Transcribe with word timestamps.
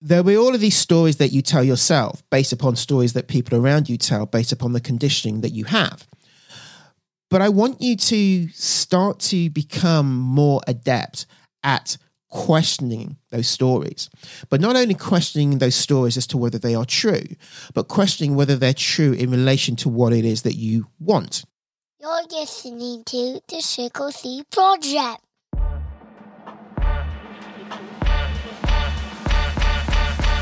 there'll 0.00 0.24
be 0.24 0.36
all 0.36 0.54
of 0.54 0.60
these 0.60 0.76
stories 0.76 1.16
that 1.16 1.28
you 1.28 1.42
tell 1.42 1.62
yourself 1.62 2.22
based 2.30 2.52
upon 2.52 2.76
stories 2.76 3.12
that 3.12 3.28
people 3.28 3.58
around 3.58 3.88
you 3.88 3.96
tell 3.96 4.26
based 4.26 4.52
upon 4.52 4.72
the 4.72 4.80
conditioning 4.80 5.42
that 5.42 5.50
you 5.50 5.64
have. 5.64 6.06
But 7.28 7.42
I 7.42 7.48
want 7.48 7.80
you 7.80 7.96
to 7.96 8.48
start 8.48 9.20
to 9.20 9.50
become 9.50 10.18
more 10.18 10.60
adept 10.66 11.26
at 11.62 11.96
questioning 12.28 13.16
those 13.30 13.48
stories. 13.48 14.08
But 14.48 14.60
not 14.60 14.76
only 14.76 14.94
questioning 14.94 15.58
those 15.58 15.74
stories 15.74 16.16
as 16.16 16.26
to 16.28 16.38
whether 16.38 16.58
they 16.58 16.74
are 16.74 16.84
true, 16.84 17.24
but 17.74 17.88
questioning 17.88 18.34
whether 18.34 18.56
they're 18.56 18.72
true 18.72 19.12
in 19.12 19.30
relation 19.30 19.76
to 19.76 19.88
what 19.88 20.12
it 20.12 20.24
is 20.24 20.42
that 20.42 20.54
you 20.54 20.86
want. 20.98 21.44
You're 22.00 22.26
listening 22.30 23.04
to 23.04 23.40
the 23.46 23.62
Triple 23.62 24.10
C 24.10 24.42
Project. 24.50 25.22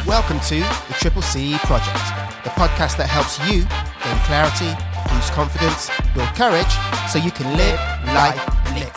Welcome 0.08 0.40
to 0.48 0.64
the 0.64 0.96
Triple 0.96 1.20
C 1.20 1.58
Project, 1.68 2.00
the 2.40 2.48
podcast 2.56 2.96
that 2.96 3.12
helps 3.12 3.36
you 3.44 3.68
gain 4.00 4.16
clarity, 4.24 4.72
boost 5.12 5.36
confidence, 5.36 5.92
build 6.16 6.32
courage, 6.32 6.72
so 7.12 7.20
you 7.20 7.28
can 7.28 7.44
live 7.60 7.76
life 8.16 8.40
lit. 8.72 8.88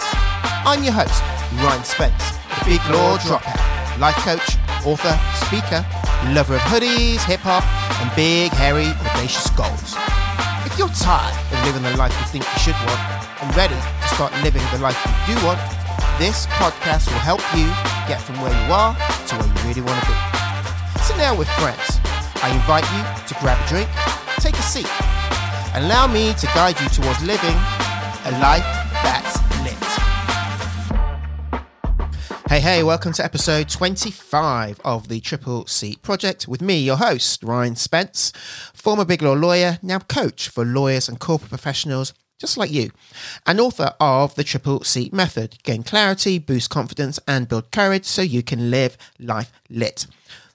I'm 0.64 0.80
your 0.88 0.96
host, 0.96 1.20
Ryan 1.60 1.84
Spence, 1.84 2.40
the 2.64 2.64
Big 2.64 2.80
Law 2.96 3.20
Dropout, 3.20 3.60
life 4.00 4.16
coach, 4.24 4.56
author, 4.88 5.12
speaker, 5.44 5.84
lover 6.32 6.56
of 6.56 6.64
hoodies, 6.72 7.20
hip 7.28 7.44
hop, 7.44 7.68
and 8.00 8.08
big, 8.16 8.56
hairy, 8.56 8.88
audacious 9.12 9.52
goals. 9.52 10.00
If 10.64 10.80
you're 10.80 10.96
tired 10.96 11.36
of 11.52 11.60
living 11.68 11.84
the 11.84 11.92
life 12.00 12.16
you 12.24 12.28
think 12.32 12.48
you 12.48 12.72
should 12.72 12.80
want 12.88 13.04
and 13.44 13.52
ready 13.60 13.76
to 13.76 14.08
start 14.16 14.32
living 14.48 14.64
the 14.72 14.80
life 14.80 14.96
you 15.28 15.36
do 15.36 15.44
want, 15.44 15.60
this 16.24 16.48
podcast 16.56 17.12
will 17.12 17.20
help 17.20 17.44
you 17.52 17.68
get 18.08 18.24
from 18.24 18.40
where 18.40 18.56
you 18.56 18.72
are 18.72 18.96
to 19.28 19.36
where 19.36 19.52
you 19.52 19.60
really 19.68 19.84
want 19.84 20.00
to 20.00 20.08
be. 20.08 20.31
Sit 21.12 21.18
down 21.18 21.38
with 21.38 21.50
friends. 21.50 22.00
I 22.42 22.54
invite 22.54 22.86
you 22.94 23.04
to 23.28 23.34
grab 23.42 23.62
a 23.62 23.68
drink, 23.68 23.90
take 24.40 24.56
a 24.56 24.62
seat, 24.62 24.88
and 25.76 25.84
allow 25.84 26.08
me 26.08 26.34
to 26.36 26.46
guide 26.48 26.80
you 26.80 26.88
towards 26.88 27.22
living 27.26 27.54
a 28.24 28.32
life 28.40 28.64
that's 29.04 29.36
lit. 29.62 29.76
Hey, 32.48 32.62
hey, 32.62 32.84
welcome 32.84 33.12
to 33.12 33.26
episode 33.26 33.68
25 33.68 34.80
of 34.86 35.10
the 35.10 35.20
Triple 35.20 35.68
C 35.68 35.98
Project 35.98 36.48
with 36.48 36.62
me, 36.62 36.80
your 36.80 36.96
host, 36.96 37.44
Ryan 37.44 37.76
Spence, 37.76 38.32
former 38.74 39.04
Big 39.04 39.22
Law 39.22 39.34
lawyer, 39.34 39.80
now 39.82 40.00
coach 40.00 40.48
for 40.48 40.64
lawyers 40.64 41.10
and 41.10 41.20
corporate 41.20 41.50
professionals 41.50 42.14
just 42.40 42.58
like 42.58 42.72
you, 42.72 42.90
and 43.46 43.60
author 43.60 43.94
of 44.00 44.34
the 44.36 44.44
Triple 44.44 44.84
C 44.84 45.10
Method 45.14 45.62
gain 45.62 45.84
clarity, 45.84 46.40
boost 46.40 46.72
confidence, 46.72 47.20
and 47.28 47.48
build 47.48 47.70
courage 47.70 48.06
so 48.06 48.22
you 48.22 48.42
can 48.42 48.72
live 48.72 48.98
life 49.20 49.52
lit. 49.70 50.08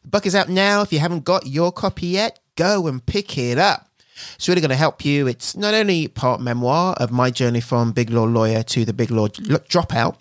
The 0.07 0.11
book 0.11 0.27
is 0.27 0.37
out 0.37 0.49
now. 0.49 0.83
If 0.83 0.93
you 0.93 1.01
haven't 1.01 1.25
got 1.25 1.49
your 1.49 1.73
copy 1.73 2.07
yet, 2.07 2.39
go 2.55 2.87
and 2.87 3.05
pick 3.05 3.37
it 3.37 3.59
up. 3.59 3.89
It's 4.37 4.49
really 4.49 4.61
going 4.61 4.71
to 4.71 4.77
help 4.77 5.05
you. 5.05 5.27
It's 5.27 5.57
not 5.57 5.75
only 5.75 6.07
part 6.07 6.41
memoir 6.41 6.95
of 6.99 7.11
my 7.11 7.33
journey 7.33 7.61
from 7.61 7.91
big 7.91 8.11
law 8.11 8.23
lawyer 8.23 8.63
to 8.63 8.85
the 8.85 8.93
big 8.93 9.11
law 9.11 9.27
dropout. 9.27 10.17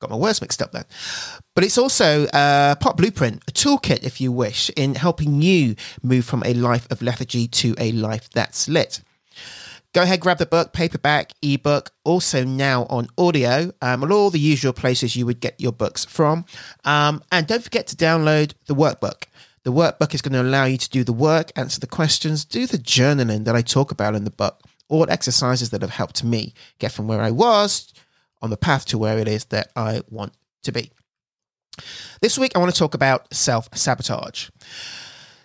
Got 0.00 0.08
my 0.08 0.16
words 0.16 0.40
mixed 0.40 0.62
up 0.62 0.72
then. 0.72 0.86
But 1.54 1.64
it's 1.64 1.76
also 1.76 2.28
a 2.32 2.78
part 2.80 2.96
blueprint, 2.96 3.42
a 3.46 3.52
toolkit, 3.52 4.04
if 4.04 4.22
you 4.22 4.32
wish, 4.32 4.70
in 4.70 4.94
helping 4.94 5.42
you 5.42 5.76
move 6.02 6.24
from 6.24 6.42
a 6.46 6.54
life 6.54 6.90
of 6.90 7.02
lethargy 7.02 7.46
to 7.46 7.74
a 7.76 7.92
life 7.92 8.30
that's 8.30 8.70
lit. 8.70 9.02
Go 9.92 10.02
ahead, 10.02 10.20
grab 10.20 10.38
the 10.38 10.46
book, 10.46 10.72
paperback, 10.72 11.32
ebook, 11.42 11.90
also 12.04 12.44
now 12.44 12.84
on 12.84 13.08
audio, 13.18 13.72
um, 13.82 14.10
all 14.12 14.30
the 14.30 14.38
usual 14.38 14.72
places 14.72 15.16
you 15.16 15.26
would 15.26 15.40
get 15.40 15.60
your 15.60 15.72
books 15.72 16.04
from. 16.04 16.44
Um, 16.84 17.24
and 17.32 17.46
don't 17.48 17.62
forget 17.62 17.88
to 17.88 17.96
download 17.96 18.52
the 18.66 18.74
workbook. 18.74 19.24
The 19.64 19.72
workbook 19.72 20.14
is 20.14 20.22
going 20.22 20.34
to 20.34 20.42
allow 20.42 20.64
you 20.64 20.78
to 20.78 20.88
do 20.88 21.02
the 21.02 21.12
work, 21.12 21.50
answer 21.56 21.80
the 21.80 21.88
questions, 21.88 22.44
do 22.44 22.66
the 22.66 22.78
journaling 22.78 23.44
that 23.46 23.56
I 23.56 23.62
talk 23.62 23.90
about 23.90 24.14
in 24.14 24.22
the 24.22 24.30
book, 24.30 24.60
all 24.88 25.10
exercises 25.10 25.70
that 25.70 25.82
have 25.82 25.90
helped 25.90 26.22
me 26.22 26.54
get 26.78 26.92
from 26.92 27.08
where 27.08 27.20
I 27.20 27.32
was 27.32 27.92
on 28.40 28.50
the 28.50 28.56
path 28.56 28.84
to 28.86 28.98
where 28.98 29.18
it 29.18 29.26
is 29.26 29.46
that 29.46 29.72
I 29.74 30.02
want 30.08 30.34
to 30.62 30.72
be. 30.72 30.92
This 32.22 32.38
week, 32.38 32.52
I 32.54 32.58
want 32.58 32.72
to 32.72 32.78
talk 32.78 32.94
about 32.94 33.32
self 33.34 33.68
sabotage. 33.74 34.50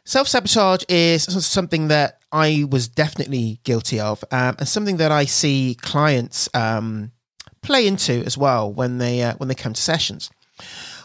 Self 0.06 0.28
sabotage 0.28 0.84
is 0.88 1.24
something 1.46 1.88
that 1.88 2.20
I 2.36 2.66
was 2.70 2.90
definitely 2.90 3.62
guilty 3.64 3.98
of, 3.98 4.22
um, 4.30 4.58
and 4.60 4.68
something 4.68 4.98
that 4.98 5.10
I 5.10 5.24
see 5.24 5.78
clients 5.80 6.50
um, 6.54 7.14
play 7.62 7.88
into 7.88 8.24
as 8.26 8.38
well 8.38 8.72
when 8.72 8.98
they 8.98 9.24
uh, 9.24 9.36
when 9.38 9.48
they 9.48 9.56
come 9.56 9.72
to 9.72 9.82
sessions. 9.82 10.30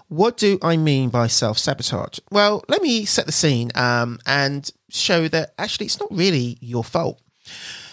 What 0.08 0.36
do 0.36 0.58
I 0.60 0.76
mean 0.76 1.08
by 1.08 1.28
self 1.28 1.56
sabotage? 1.56 2.18
Well, 2.32 2.64
let 2.68 2.82
me 2.82 3.04
set 3.04 3.26
the 3.26 3.32
scene 3.32 3.70
um, 3.76 4.18
and 4.26 4.68
show 4.88 5.28
that 5.28 5.54
actually 5.56 5.86
it's 5.86 6.00
not 6.00 6.10
really 6.10 6.58
your 6.60 6.82
fault, 6.82 7.20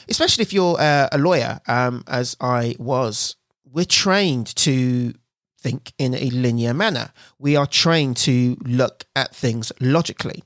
especially 0.09 0.41
if 0.41 0.51
you're 0.51 0.81
uh, 0.81 1.09
a 1.11 1.19
lawyer, 1.19 1.59
um, 1.67 2.03
as 2.07 2.35
I 2.41 2.75
was. 2.79 3.35
We're 3.71 3.85
trained 3.85 4.47
to 4.55 5.13
think 5.59 5.93
in 5.99 6.15
a 6.15 6.31
linear 6.31 6.73
manner. 6.73 7.11
We 7.37 7.55
are 7.55 7.67
trained 7.67 8.17
to 8.17 8.57
look 8.65 9.05
at 9.15 9.35
things 9.35 9.71
logically. 9.79 10.43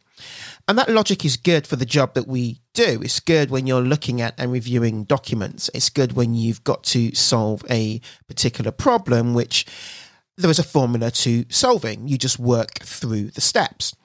And 0.67 0.77
that 0.77 0.89
logic 0.89 1.25
is 1.25 1.37
good 1.37 1.67
for 1.67 1.75
the 1.75 1.85
job 1.85 2.13
that 2.13 2.27
we 2.27 2.61
do. 2.73 3.01
It's 3.03 3.19
good 3.19 3.49
when 3.49 3.67
you're 3.67 3.81
looking 3.81 4.21
at 4.21 4.35
and 4.37 4.51
reviewing 4.51 5.03
documents. 5.03 5.69
It's 5.73 5.89
good 5.89 6.13
when 6.13 6.33
you've 6.33 6.63
got 6.63 6.83
to 6.85 7.13
solve 7.13 7.63
a 7.69 7.99
particular 8.27 8.71
problem, 8.71 9.33
which 9.33 9.65
there 10.37 10.51
is 10.51 10.59
a 10.59 10.63
formula 10.63 11.11
to 11.11 11.45
solving. 11.49 12.07
You 12.07 12.17
just 12.17 12.39
work 12.39 12.79
through 12.79 13.31
the 13.31 13.41
steps. 13.41 13.95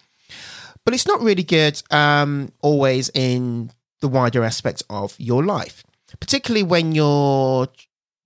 But 0.84 0.94
it's 0.94 1.06
not 1.06 1.20
really 1.20 1.42
good 1.42 1.82
um, 1.90 2.52
always 2.62 3.10
in 3.12 3.70
the 4.00 4.08
wider 4.08 4.44
aspects 4.44 4.82
of 4.88 5.14
your 5.18 5.44
life, 5.44 5.84
particularly 6.20 6.62
when 6.62 6.92
you're 6.92 7.68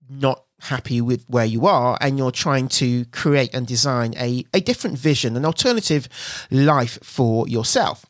not 0.09 0.43
happy 0.61 1.01
with 1.01 1.25
where 1.27 1.45
you 1.45 1.65
are 1.65 1.97
and 2.01 2.17
you're 2.17 2.31
trying 2.31 2.67
to 2.67 3.05
create 3.05 3.53
and 3.53 3.65
design 3.65 4.13
a, 4.17 4.45
a 4.53 4.61
different 4.61 4.97
vision, 4.97 5.35
an 5.35 5.45
alternative 5.45 6.07
life 6.49 6.99
for 7.03 7.47
yourself. 7.47 8.05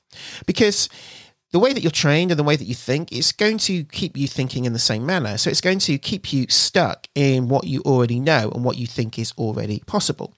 Because 0.46 0.90
the 1.52 1.60
way 1.60 1.74
that 1.74 1.82
you're 1.82 1.92
trained 1.92 2.32
and 2.32 2.40
the 2.40 2.44
way 2.44 2.56
that 2.56 2.66
you 2.66 2.76
think 2.76 3.12
is 3.12 3.32
going 3.32 3.58
to 3.58 3.84
keep 3.86 4.16
you 4.16 4.28
thinking 4.28 4.66
in 4.66 4.74
the 4.74 4.80
same 4.80 5.06
manner. 5.06 5.38
So 5.38 5.50
it's 5.50 5.62
going 5.62 5.80
to 5.80 5.98
keep 5.98 6.32
you 6.32 6.46
stuck 6.50 7.08
in 7.16 7.50
what 7.50 7.66
you 7.66 7.82
already 7.82 8.20
know 8.20 8.52
and 8.54 8.64
what 8.64 8.78
you 8.78 8.88
think 8.88 9.20
is 9.20 9.34
already 9.38 9.82
possible. 9.86 10.34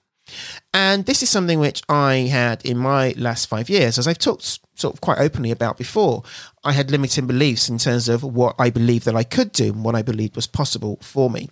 And 0.73 1.05
this 1.05 1.21
is 1.21 1.29
something 1.29 1.59
which 1.59 1.83
I 1.89 2.15
had 2.31 2.65
in 2.65 2.77
my 2.77 3.13
last 3.17 3.47
five 3.47 3.69
years, 3.69 3.97
as 3.97 4.07
I've 4.07 4.17
talked 4.17 4.59
sort 4.75 4.93
of 4.93 5.01
quite 5.01 5.19
openly 5.19 5.51
about 5.51 5.77
before. 5.77 6.23
I 6.63 6.71
had 6.71 6.89
limiting 6.89 7.27
beliefs 7.27 7.69
in 7.69 7.77
terms 7.77 8.09
of 8.09 8.23
what 8.23 8.55
I 8.57 8.69
believed 8.69 9.05
that 9.05 9.15
I 9.15 9.23
could 9.23 9.51
do 9.51 9.65
and 9.65 9.83
what 9.83 9.95
I 9.95 10.01
believed 10.01 10.35
was 10.35 10.47
possible 10.47 10.97
for 11.01 11.29
me. 11.29 11.49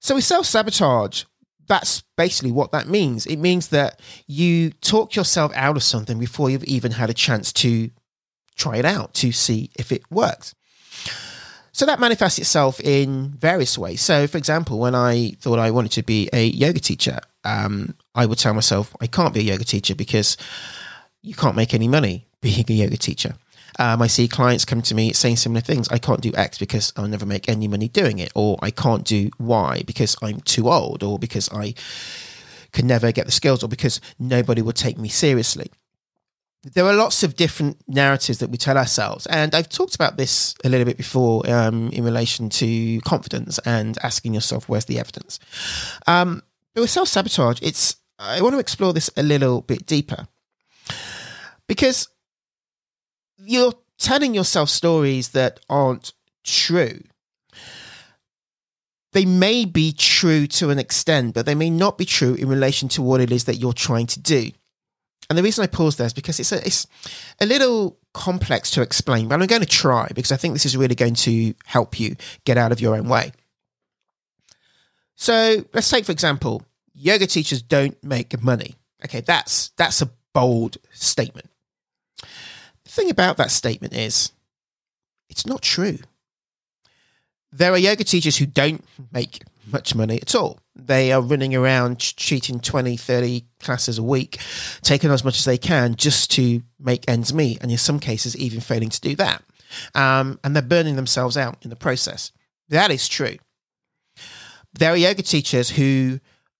So 0.00 0.14
with 0.14 0.24
self 0.24 0.46
sabotage, 0.46 1.24
that's 1.66 2.02
basically 2.16 2.50
what 2.50 2.72
that 2.72 2.88
means. 2.88 3.26
It 3.26 3.36
means 3.36 3.68
that 3.68 4.00
you 4.26 4.70
talk 4.70 5.14
yourself 5.14 5.52
out 5.54 5.76
of 5.76 5.82
something 5.82 6.18
before 6.18 6.50
you've 6.50 6.64
even 6.64 6.92
had 6.92 7.10
a 7.10 7.14
chance 7.14 7.52
to 7.54 7.90
try 8.56 8.76
it 8.76 8.84
out 8.84 9.14
to 9.14 9.32
see 9.32 9.70
if 9.78 9.92
it 9.92 10.02
works. 10.10 10.54
So 11.72 11.86
that 11.86 12.00
manifests 12.00 12.38
itself 12.38 12.80
in 12.80 13.30
various 13.38 13.78
ways. 13.78 14.00
So, 14.00 14.26
for 14.26 14.36
example, 14.36 14.80
when 14.80 14.96
I 14.96 15.36
thought 15.40 15.60
I 15.60 15.70
wanted 15.70 15.92
to 15.92 16.02
be 16.02 16.28
a 16.32 16.46
yoga 16.46 16.80
teacher, 16.80 17.20
um, 17.44 17.94
I 18.16 18.26
would 18.26 18.38
tell 18.38 18.52
myself 18.52 18.96
I 19.00 19.06
can't 19.06 19.32
be 19.32 19.40
a 19.40 19.44
yoga 19.44 19.64
teacher 19.64 19.94
because 19.94 20.36
you 21.22 21.34
can't 21.34 21.54
make 21.54 21.74
any 21.74 21.86
money 21.86 22.26
being 22.40 22.64
a 22.68 22.72
yoga 22.72 22.96
teacher. 22.96 23.34
Um, 23.78 24.02
I 24.02 24.08
see 24.08 24.26
clients 24.26 24.64
come 24.64 24.82
to 24.82 24.94
me 24.94 25.12
saying 25.12 25.36
similar 25.36 25.60
things. 25.60 25.88
I 25.88 25.98
can't 25.98 26.20
do 26.20 26.32
X 26.34 26.58
because 26.58 26.92
I'll 26.96 27.06
never 27.08 27.26
make 27.26 27.48
any 27.48 27.68
money 27.68 27.88
doing 27.88 28.18
it, 28.18 28.32
or 28.34 28.58
I 28.60 28.70
can't 28.70 29.04
do 29.04 29.30
Y 29.38 29.82
because 29.86 30.16
I'm 30.22 30.40
too 30.40 30.68
old, 30.68 31.02
or 31.02 31.18
because 31.18 31.48
I 31.52 31.74
can 32.72 32.86
never 32.86 33.12
get 33.12 33.26
the 33.26 33.32
skills, 33.32 33.62
or 33.62 33.68
because 33.68 34.00
nobody 34.18 34.62
will 34.62 34.72
take 34.72 34.98
me 34.98 35.08
seriously. 35.08 35.70
There 36.74 36.84
are 36.84 36.94
lots 36.94 37.22
of 37.22 37.36
different 37.36 37.78
narratives 37.86 38.38
that 38.38 38.50
we 38.50 38.58
tell 38.58 38.76
ourselves, 38.76 39.26
and 39.26 39.54
I've 39.54 39.68
talked 39.68 39.94
about 39.94 40.16
this 40.16 40.54
a 40.64 40.68
little 40.68 40.84
bit 40.84 40.96
before 40.96 41.48
um, 41.48 41.90
in 41.90 42.04
relation 42.04 42.50
to 42.50 43.00
confidence 43.02 43.60
and 43.64 43.96
asking 44.02 44.34
yourself, 44.34 44.68
"Where's 44.68 44.86
the 44.86 44.98
evidence?" 44.98 45.38
Um, 46.08 46.42
but 46.74 46.80
with 46.80 46.90
self 46.90 47.08
sabotage, 47.08 47.60
it's 47.62 47.96
I 48.18 48.42
want 48.42 48.54
to 48.54 48.58
explore 48.58 48.92
this 48.92 49.08
a 49.16 49.22
little 49.22 49.60
bit 49.62 49.86
deeper 49.86 50.26
because 51.68 52.08
you're 53.38 53.74
telling 53.98 54.34
yourself 54.34 54.68
stories 54.68 55.30
that 55.30 55.60
aren't 55.68 56.12
true. 56.44 57.00
They 59.12 59.24
may 59.24 59.64
be 59.64 59.92
true 59.92 60.46
to 60.48 60.70
an 60.70 60.78
extent, 60.78 61.34
but 61.34 61.46
they 61.46 61.54
may 61.54 61.70
not 61.70 61.98
be 61.98 62.04
true 62.04 62.34
in 62.34 62.48
relation 62.48 62.88
to 62.90 63.02
what 63.02 63.20
it 63.20 63.32
is 63.32 63.44
that 63.44 63.56
you're 63.56 63.72
trying 63.72 64.06
to 64.08 64.20
do. 64.20 64.50
And 65.28 65.36
the 65.36 65.42
reason 65.42 65.62
I 65.62 65.66
pause 65.66 65.96
there 65.96 66.06
is 66.06 66.12
because 66.12 66.40
it's 66.40 66.52
a, 66.52 66.64
it's 66.64 66.86
a 67.40 67.46
little 67.46 67.98
complex 68.14 68.70
to 68.72 68.82
explain, 68.82 69.28
but 69.28 69.40
I'm 69.40 69.46
going 69.46 69.62
to 69.62 69.66
try 69.66 70.08
because 70.14 70.32
I 70.32 70.36
think 70.36 70.54
this 70.54 70.64
is 70.66 70.76
really 70.76 70.94
going 70.94 71.14
to 71.16 71.54
help 71.66 72.00
you 72.00 72.16
get 72.44 72.56
out 72.56 72.72
of 72.72 72.80
your 72.80 72.96
own 72.96 73.08
way. 73.08 73.32
So 75.16 75.64
let's 75.74 75.90
take, 75.90 76.04
for 76.04 76.12
example, 76.12 76.62
yoga 76.94 77.26
teachers 77.26 77.60
don't 77.60 78.02
make 78.02 78.40
money. 78.42 78.76
Okay, 79.04 79.20
that's 79.20 79.70
that's 79.70 80.00
a 80.02 80.10
bold 80.32 80.78
statement. 80.92 81.48
Thing 82.98 83.10
about 83.10 83.36
that 83.36 83.52
statement 83.52 83.94
is 83.94 84.32
it's 85.30 85.46
not 85.46 85.62
true. 85.62 85.98
There 87.52 87.72
are 87.72 87.78
yoga 87.78 88.02
teachers 88.02 88.36
who 88.36 88.44
don't 88.44 88.84
make 89.12 89.44
much 89.70 89.94
money 89.94 90.18
at 90.20 90.34
all. 90.34 90.58
They 90.74 91.12
are 91.12 91.22
running 91.22 91.54
around 91.54 92.00
cheating 92.00 92.58
20, 92.58 92.96
30 92.96 93.44
classes 93.60 93.98
a 93.98 94.02
week, 94.02 94.40
taking 94.82 95.12
as 95.12 95.22
much 95.22 95.38
as 95.38 95.44
they 95.44 95.58
can 95.58 95.94
just 95.94 96.32
to 96.32 96.60
make 96.80 97.08
ends 97.08 97.32
meet, 97.32 97.62
and 97.62 97.70
in 97.70 97.78
some 97.78 98.00
cases, 98.00 98.36
even 98.36 98.58
failing 98.58 98.88
to 98.88 99.00
do 99.00 99.14
that. 99.14 99.44
Um, 99.94 100.40
and 100.42 100.56
they're 100.56 100.62
burning 100.62 100.96
themselves 100.96 101.36
out 101.36 101.56
in 101.62 101.70
the 101.70 101.76
process. 101.76 102.32
That 102.68 102.90
is 102.90 103.06
true. 103.06 103.36
There 104.76 104.92
are 104.92 104.96
yoga 104.96 105.22
teachers 105.22 105.70
who 105.70 106.18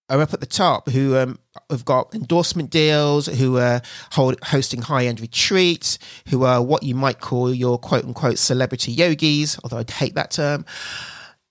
are 0.09 0.21
up 0.21 0.33
at 0.33 0.41
the 0.41 0.47
top 0.47 0.89
who 0.89 1.17
um, 1.17 1.39
have 1.71 1.85
got 1.85 2.15
endorsement 2.15 2.71
deals, 2.71 3.27
who 3.27 3.59
are 3.59 3.83
hold, 4.13 4.37
hosting 4.45 4.83
high 4.83 5.07
end 5.07 5.21
retreats, 5.21 5.99
who 6.29 6.45
are 6.45 6.63
what 6.63 6.83
you 6.83 6.95
might 6.95 7.21
call 7.21 7.53
your 7.53 7.79
quote 7.79 8.05
unquote 8.05 8.39
celebrity 8.39 8.93
yogis, 8.93 9.59
although 9.63 9.79
I'd 9.79 9.91
hate 9.91 10.15
that 10.15 10.31
term. 10.31 10.65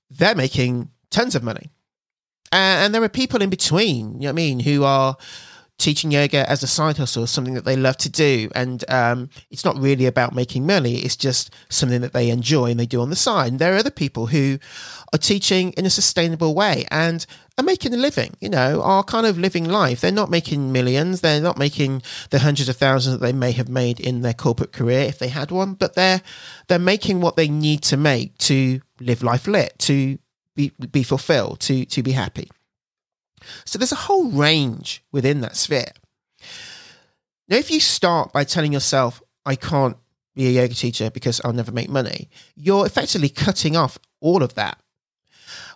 They're 0.10 0.36
making 0.36 0.90
tons 1.10 1.36
of 1.36 1.44
money. 1.44 1.70
And 2.52 2.96
there 2.96 3.04
are 3.04 3.10
people 3.10 3.42
in 3.42 3.50
between, 3.50 4.14
you 4.14 4.20
know 4.22 4.28
what 4.28 4.30
I 4.30 4.32
mean, 4.34 4.60
who 4.62 4.84
are 4.84 5.18
teaching 5.78 6.12
yoga 6.12 6.50
as 6.50 6.64
a 6.64 6.68
side 6.68 6.98
hustle, 6.98 7.24
is 7.24 7.32
something 7.32 7.54
that 7.54 7.66
they 7.66 7.76
love 7.76 7.98
to 7.98 8.10
do. 8.10 8.50
And 8.56 8.84
um, 8.90 9.30
it's 9.50 9.66
not 9.66 9.78
really 9.78 10.06
about 10.06 10.34
making 10.34 10.66
money, 10.66 10.98
it's 10.98 11.16
just 11.16 11.54
something 11.70 12.02
that 12.02 12.14
they 12.14 12.30
enjoy 12.30 12.72
and 12.72 12.80
they 12.80 12.86
do 12.86 13.02
on 13.02 13.10
the 13.10 13.16
side. 13.16 13.52
And 13.52 13.60
there 13.60 13.74
are 13.76 13.78
other 13.78 13.92
people 13.92 14.28
who 14.28 14.58
are 15.14 15.20
teaching 15.20 15.72
in 15.74 15.86
a 15.86 15.90
sustainable 15.90 16.54
way 16.56 16.86
and 16.92 17.26
are 17.58 17.64
making 17.64 17.94
a 17.94 17.98
living, 17.98 18.36
you 18.40 18.50
know, 18.50 18.82
are 18.82 19.04
kind 19.04 19.26
of 19.26 19.38
living 19.38 19.66
life. 19.66 20.02
They're 20.02 20.12
not 20.12 20.30
making 20.30 20.72
millions, 20.72 21.22
they're 21.22 21.42
not 21.42 21.58
making 21.58 22.04
the 22.30 22.40
hundreds 22.40 22.70
of 22.70 22.78
thousands 22.78 23.20
that 23.20 23.26
they 23.26 23.34
may 23.34 23.52
have 23.54 23.70
made 23.70 24.00
in 24.00 24.22
their 24.22 24.34
corporate 24.34 24.72
career 24.72 25.02
if 25.02 25.20
they 25.20 25.30
had 25.30 25.52
one, 25.52 25.74
but 25.74 25.96
they're 25.96 26.22
they're 26.68 26.80
making 26.80 27.22
what 27.22 27.36
they 27.36 27.48
need 27.48 27.82
to 27.84 27.98
make 27.98 28.38
to 28.40 28.82
live 29.00 29.24
life 29.24 29.48
lit, 29.48 29.78
to 29.80 30.18
be, 30.56 30.72
be 30.92 31.04
fulfilled, 31.04 31.60
to 31.62 31.86
to 31.86 32.04
be 32.04 32.12
happy. 32.12 32.50
So 33.66 33.78
there's 33.78 33.92
a 33.92 33.96
whole 33.96 34.30
range 34.30 35.04
within 35.12 35.42
that 35.42 35.56
sphere. 35.56 35.92
Now, 37.50 37.58
if 37.58 37.72
you 37.72 37.80
start 37.80 38.34
by 38.34 38.44
telling 38.44 38.74
yourself, 38.74 39.22
I 39.46 39.56
can't 39.56 39.98
be 40.36 40.48
a 40.48 40.62
yoga 40.62 40.74
teacher 40.74 41.10
because 41.10 41.42
I'll 41.44 41.54
never 41.54 41.72
make 41.72 41.90
money, 41.90 42.30
you're 42.56 42.86
effectively 42.86 43.30
cutting 43.30 43.76
off 43.76 43.98
all 44.20 44.44
of 44.44 44.54
that. 44.56 44.80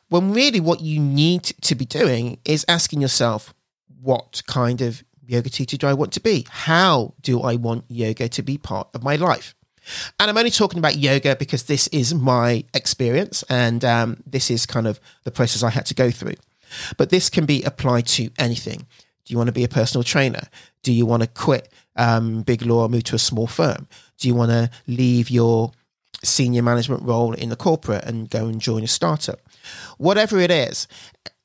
When 0.10 0.34
really 0.34 0.60
what 0.60 0.82
you 0.82 1.00
need 1.00 1.44
to 1.44 1.76
be 1.76 1.86
doing 1.86 2.38
is 2.46 2.66
asking 2.68 3.02
yourself, 3.02 3.54
what 4.02 4.44
kind 4.48 4.82
of 4.82 5.04
yoga 5.26 5.50
teacher 5.50 5.78
do 5.78 5.88
I 5.88 5.94
want 5.94 6.12
to 6.14 6.20
be? 6.20 6.46
How 6.50 7.14
do 7.22 7.42
I 7.42 7.56
want 7.56 7.86
yoga 7.88 8.28
to 8.28 8.42
be 8.42 8.58
part 8.58 8.90
of 8.94 9.04
my 9.04 9.16
life? 9.16 9.56
And 10.20 10.30
I'm 10.30 10.38
only 10.38 10.52
talking 10.52 10.80
about 10.80 10.98
yoga 10.98 11.36
because 11.36 11.64
this 11.64 11.88
is 11.88 12.14
my 12.14 12.66
experience 12.74 13.44
and 13.50 13.84
um, 13.84 14.18
this 14.26 14.52
is 14.52 14.66
kind 14.66 14.86
of 14.86 15.00
the 15.24 15.32
process 15.32 15.64
I 15.64 15.70
had 15.70 15.86
to 15.88 15.96
go 15.96 16.12
through. 16.12 16.36
But 16.98 17.10
this 17.10 17.30
can 17.30 17.46
be 17.46 17.64
applied 17.64 18.08
to 18.08 18.30
anything. 18.38 18.88
Do 19.26 19.34
you 19.34 19.38
want 19.38 19.48
to 19.48 19.54
be 19.54 19.64
a 19.64 19.70
personal 19.70 20.04
trainer? 20.04 20.44
Do 20.84 20.92
you 20.92 21.06
want 21.06 21.24
to 21.24 21.28
quit 21.28 21.72
um, 21.96 22.42
big 22.42 22.64
law 22.64 22.84
and 22.84 22.92
move 22.94 23.04
to 23.06 23.16
a 23.16 23.20
small 23.20 23.48
firm? 23.48 23.88
Do 24.18 24.28
you 24.28 24.36
want 24.36 24.52
to 24.52 24.70
leave 24.88 25.30
your 25.30 25.72
senior 26.24 26.62
management 26.62 27.04
role 27.04 27.34
in 27.34 27.50
the 27.50 27.56
corporate 27.56 28.04
and 28.06 28.30
go 28.30 28.48
and 28.48 28.60
join 28.60 28.84
a 28.84 28.88
startup? 28.88 29.40
Whatever 29.98 30.40
it 30.40 30.52
is, 30.52 30.88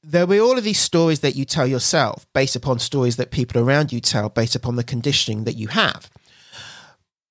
there'll 0.02 0.26
be 0.26 0.40
all 0.40 0.56
of 0.56 0.64
these 0.64 0.78
stories 0.78 1.20
that 1.20 1.36
you 1.36 1.44
tell 1.44 1.66
yourself 1.66 2.26
based 2.32 2.56
upon 2.56 2.78
stories 2.78 3.16
that 3.16 3.30
people 3.30 3.60
around 3.60 3.92
you 3.92 4.00
tell 4.00 4.28
based 4.28 4.54
upon 4.54 4.76
the 4.76 4.84
conditioning 4.84 5.44
that 5.44 5.56
you 5.56 5.68
have. 5.68 6.10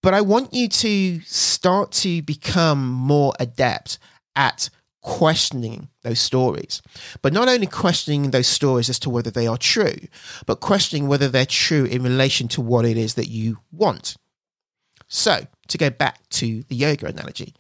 But 0.04 0.14
I 0.14 0.22
want 0.22 0.54
you 0.54 0.68
to 0.68 1.22
start 1.22 1.92
to 1.94 2.22
become 2.22 2.88
more 2.88 3.34
adept 3.40 3.98
at 4.36 4.70
questioning 5.06 5.88
those 6.02 6.20
stories. 6.20 6.82
But 7.22 7.32
not 7.32 7.48
only 7.48 7.68
questioning 7.68 8.32
those 8.32 8.48
stories 8.48 8.90
as 8.90 8.98
to 9.00 9.10
whether 9.10 9.30
they 9.30 9.46
are 9.46 9.58
true, 9.58 9.96
but 10.48 10.60
questioning 10.60 11.08
whether 11.08 11.30
they're 11.30 11.46
true 11.46 11.86
in 11.86 12.02
relation 12.02 12.48
to 12.50 12.62
what 12.62 12.86
it 12.86 12.98
is 12.98 13.14
that 13.14 13.30
you 13.30 13.60
want. 13.72 14.18
So, 15.08 15.46
to 15.68 15.78
go 15.78 15.92
back 15.92 16.28
to 16.30 16.64
the 16.64 16.76
yoga 16.76 17.06
analogy, 17.06 17.54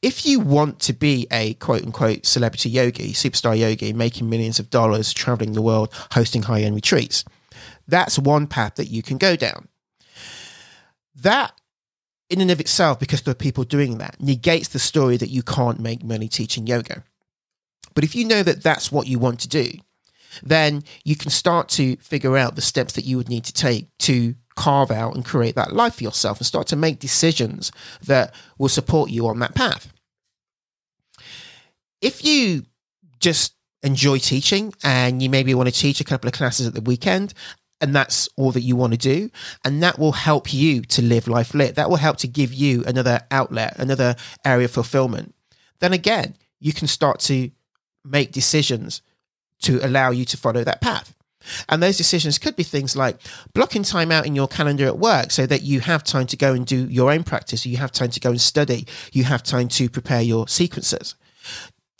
if 0.00 0.24
you 0.24 0.40
want 0.40 0.80
to 0.80 0.94
be 0.94 1.26
a 1.30 1.52
quote 1.54 1.84
unquote 1.84 2.24
celebrity 2.24 2.70
yogi, 2.70 3.12
superstar 3.12 3.56
yogi, 3.58 3.92
making 3.92 4.30
millions 4.30 4.58
of 4.58 4.70
dollars, 4.70 5.12
traveling 5.12 5.52
the 5.52 5.60
world, 5.60 5.92
hosting 6.12 6.44
high 6.44 6.62
end 6.62 6.74
retreats, 6.74 7.26
that's 7.86 8.18
one 8.18 8.46
path 8.46 8.76
that 8.76 8.88
you 8.88 9.02
can 9.02 9.18
go 9.18 9.36
down. 9.36 9.68
That 11.14 11.52
in 12.28 12.40
and 12.40 12.50
of 12.50 12.60
itself, 12.60 12.98
because 12.98 13.22
there 13.22 13.32
are 13.32 13.36
people 13.36 13.64
doing 13.64 13.98
that, 13.98 14.20
negates 14.20 14.68
the 14.68 14.78
story 14.78 15.16
that 15.16 15.30
you 15.30 15.42
can't 15.42 15.80
make 15.80 16.02
money 16.02 16.28
teaching 16.28 16.66
yoga. 16.66 17.04
But 17.94 18.04
if 18.04 18.14
you 18.14 18.24
know 18.24 18.42
that 18.42 18.62
that's 18.62 18.90
what 18.92 19.06
you 19.06 19.18
want 19.18 19.40
to 19.40 19.48
do, 19.48 19.70
then 20.42 20.82
you 21.04 21.16
can 21.16 21.30
start 21.30 21.68
to 21.70 21.96
figure 21.96 22.36
out 22.36 22.56
the 22.56 22.62
steps 22.62 22.94
that 22.94 23.04
you 23.04 23.16
would 23.16 23.28
need 23.28 23.44
to 23.44 23.52
take 23.52 23.96
to 23.98 24.34
carve 24.54 24.90
out 24.90 25.14
and 25.14 25.24
create 25.24 25.54
that 25.54 25.72
life 25.72 25.96
for 25.96 26.04
yourself 26.04 26.38
and 26.38 26.46
start 26.46 26.66
to 26.66 26.76
make 26.76 26.98
decisions 26.98 27.70
that 28.02 28.34
will 28.58 28.68
support 28.68 29.10
you 29.10 29.26
on 29.26 29.38
that 29.38 29.54
path. 29.54 29.92
If 32.00 32.24
you 32.24 32.64
just 33.20 33.54
enjoy 33.82 34.18
teaching 34.18 34.74
and 34.82 35.22
you 35.22 35.30
maybe 35.30 35.54
want 35.54 35.68
to 35.68 35.74
teach 35.74 36.00
a 36.00 36.04
couple 36.04 36.28
of 36.28 36.34
classes 36.34 36.66
at 36.66 36.74
the 36.74 36.80
weekend 36.80 37.32
and 37.80 37.94
that's 37.94 38.28
all 38.36 38.52
that 38.52 38.62
you 38.62 38.76
want 38.76 38.92
to 38.92 38.98
do. 38.98 39.30
And 39.64 39.82
that 39.82 39.98
will 39.98 40.12
help 40.12 40.52
you 40.52 40.82
to 40.82 41.02
live 41.02 41.28
life 41.28 41.54
lit. 41.54 41.74
That 41.74 41.90
will 41.90 41.96
help 41.96 42.16
to 42.18 42.28
give 42.28 42.52
you 42.52 42.84
another 42.86 43.20
outlet 43.30 43.78
another 43.78 44.16
area 44.44 44.64
of 44.64 44.70
fulfillment. 44.70 45.34
Then 45.80 45.92
again 45.92 46.36
you 46.58 46.72
can 46.72 46.86
start 46.88 47.20
to 47.20 47.50
make 48.04 48.32
decisions 48.32 49.02
to 49.62 49.84
allow 49.84 50.10
you 50.10 50.24
to 50.26 50.36
follow 50.36 50.64
that 50.64 50.80
path. 50.80 51.14
And 51.68 51.82
those 51.82 51.96
decisions 51.96 52.38
could 52.38 52.56
be 52.56 52.62
things 52.62 52.96
like 52.96 53.18
blocking 53.54 53.82
time 53.82 54.10
out 54.10 54.26
in 54.26 54.34
your 54.34 54.48
calendar 54.48 54.86
at 54.86 54.98
work 54.98 55.30
so 55.30 55.46
that 55.46 55.62
you 55.62 55.80
have 55.80 56.02
time 56.02 56.26
to 56.28 56.36
go 56.36 56.52
and 56.52 56.66
do 56.66 56.86
your 56.88 57.12
own 57.12 57.22
practice 57.22 57.64
you 57.64 57.76
have 57.76 57.92
time 57.92 58.10
to 58.10 58.20
go 58.20 58.30
and 58.30 58.40
study 58.40 58.86
you 59.12 59.24
have 59.24 59.42
time 59.42 59.68
to 59.68 59.88
prepare 59.88 60.22
your 60.22 60.48
sequences 60.48 61.14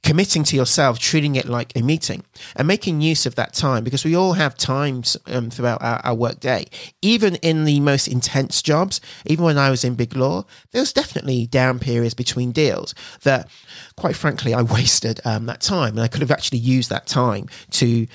committing 0.06 0.44
to 0.44 0.54
yourself, 0.54 1.00
treating 1.00 1.34
it 1.34 1.48
like 1.48 1.72
a 1.74 1.82
meeting, 1.82 2.22
and 2.54 2.68
making 2.68 3.00
use 3.00 3.26
of 3.26 3.34
that 3.34 3.52
time 3.52 3.82
because 3.82 4.04
we 4.04 4.14
all 4.14 4.34
have 4.34 4.56
times 4.56 5.16
um, 5.26 5.50
throughout 5.50 5.82
our, 5.82 6.00
our 6.04 6.14
work 6.14 6.38
day. 6.38 6.64
Even 7.02 7.34
in 7.36 7.64
the 7.64 7.80
most 7.80 8.06
intense 8.06 8.62
jobs, 8.62 9.00
even 9.24 9.44
when 9.44 9.58
I 9.58 9.68
was 9.68 9.82
in 9.82 9.96
Big 9.96 10.14
Law, 10.14 10.44
there 10.70 10.80
was 10.80 10.92
definitely 10.92 11.48
down 11.48 11.80
periods 11.80 12.14
between 12.14 12.52
deals 12.52 12.94
that, 13.24 13.48
quite 13.96 14.14
frankly, 14.14 14.54
I 14.54 14.62
wasted 14.76 15.20
um, 15.24 15.46
that 15.46 15.60
time, 15.60 15.94
and 15.94 16.02
I 16.02 16.08
could 16.08 16.20
have 16.20 16.30
actually 16.30 16.60
used 16.60 16.88
that 16.90 17.08
time 17.08 17.48
to 17.72 18.06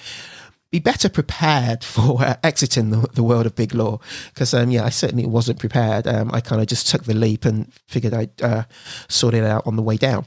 be 0.71 0.79
better 0.79 1.10
prepared 1.10 1.83
for 1.93 2.21
uh, 2.24 2.38
exiting 2.41 2.91
the, 2.91 3.05
the, 3.15 3.24
world 3.24 3.45
of 3.45 3.53
big 3.53 3.75
law. 3.75 4.00
Because 4.33 4.53
um, 4.53 4.71
yeah 4.71 4.86
i 4.86 4.89
certainly 4.89 5.25
wasn't 5.25 5.60
prepared. 5.60 6.07
Um, 6.07 6.31
i 6.33 6.39
kind 6.39 6.62
of 6.62 6.69
just 6.69 6.88
took 6.88 7.03
the 7.03 7.13
leap 7.13 7.43
and 7.43 7.74
figured 7.89 8.13
i'd 8.13 8.41
uh, 8.41 8.63
sort 9.10 9.33
it 9.33 9.43
out 9.43 9.67
on 9.67 9.75
the 9.75 9.81
way 9.81 9.98
down 9.98 10.25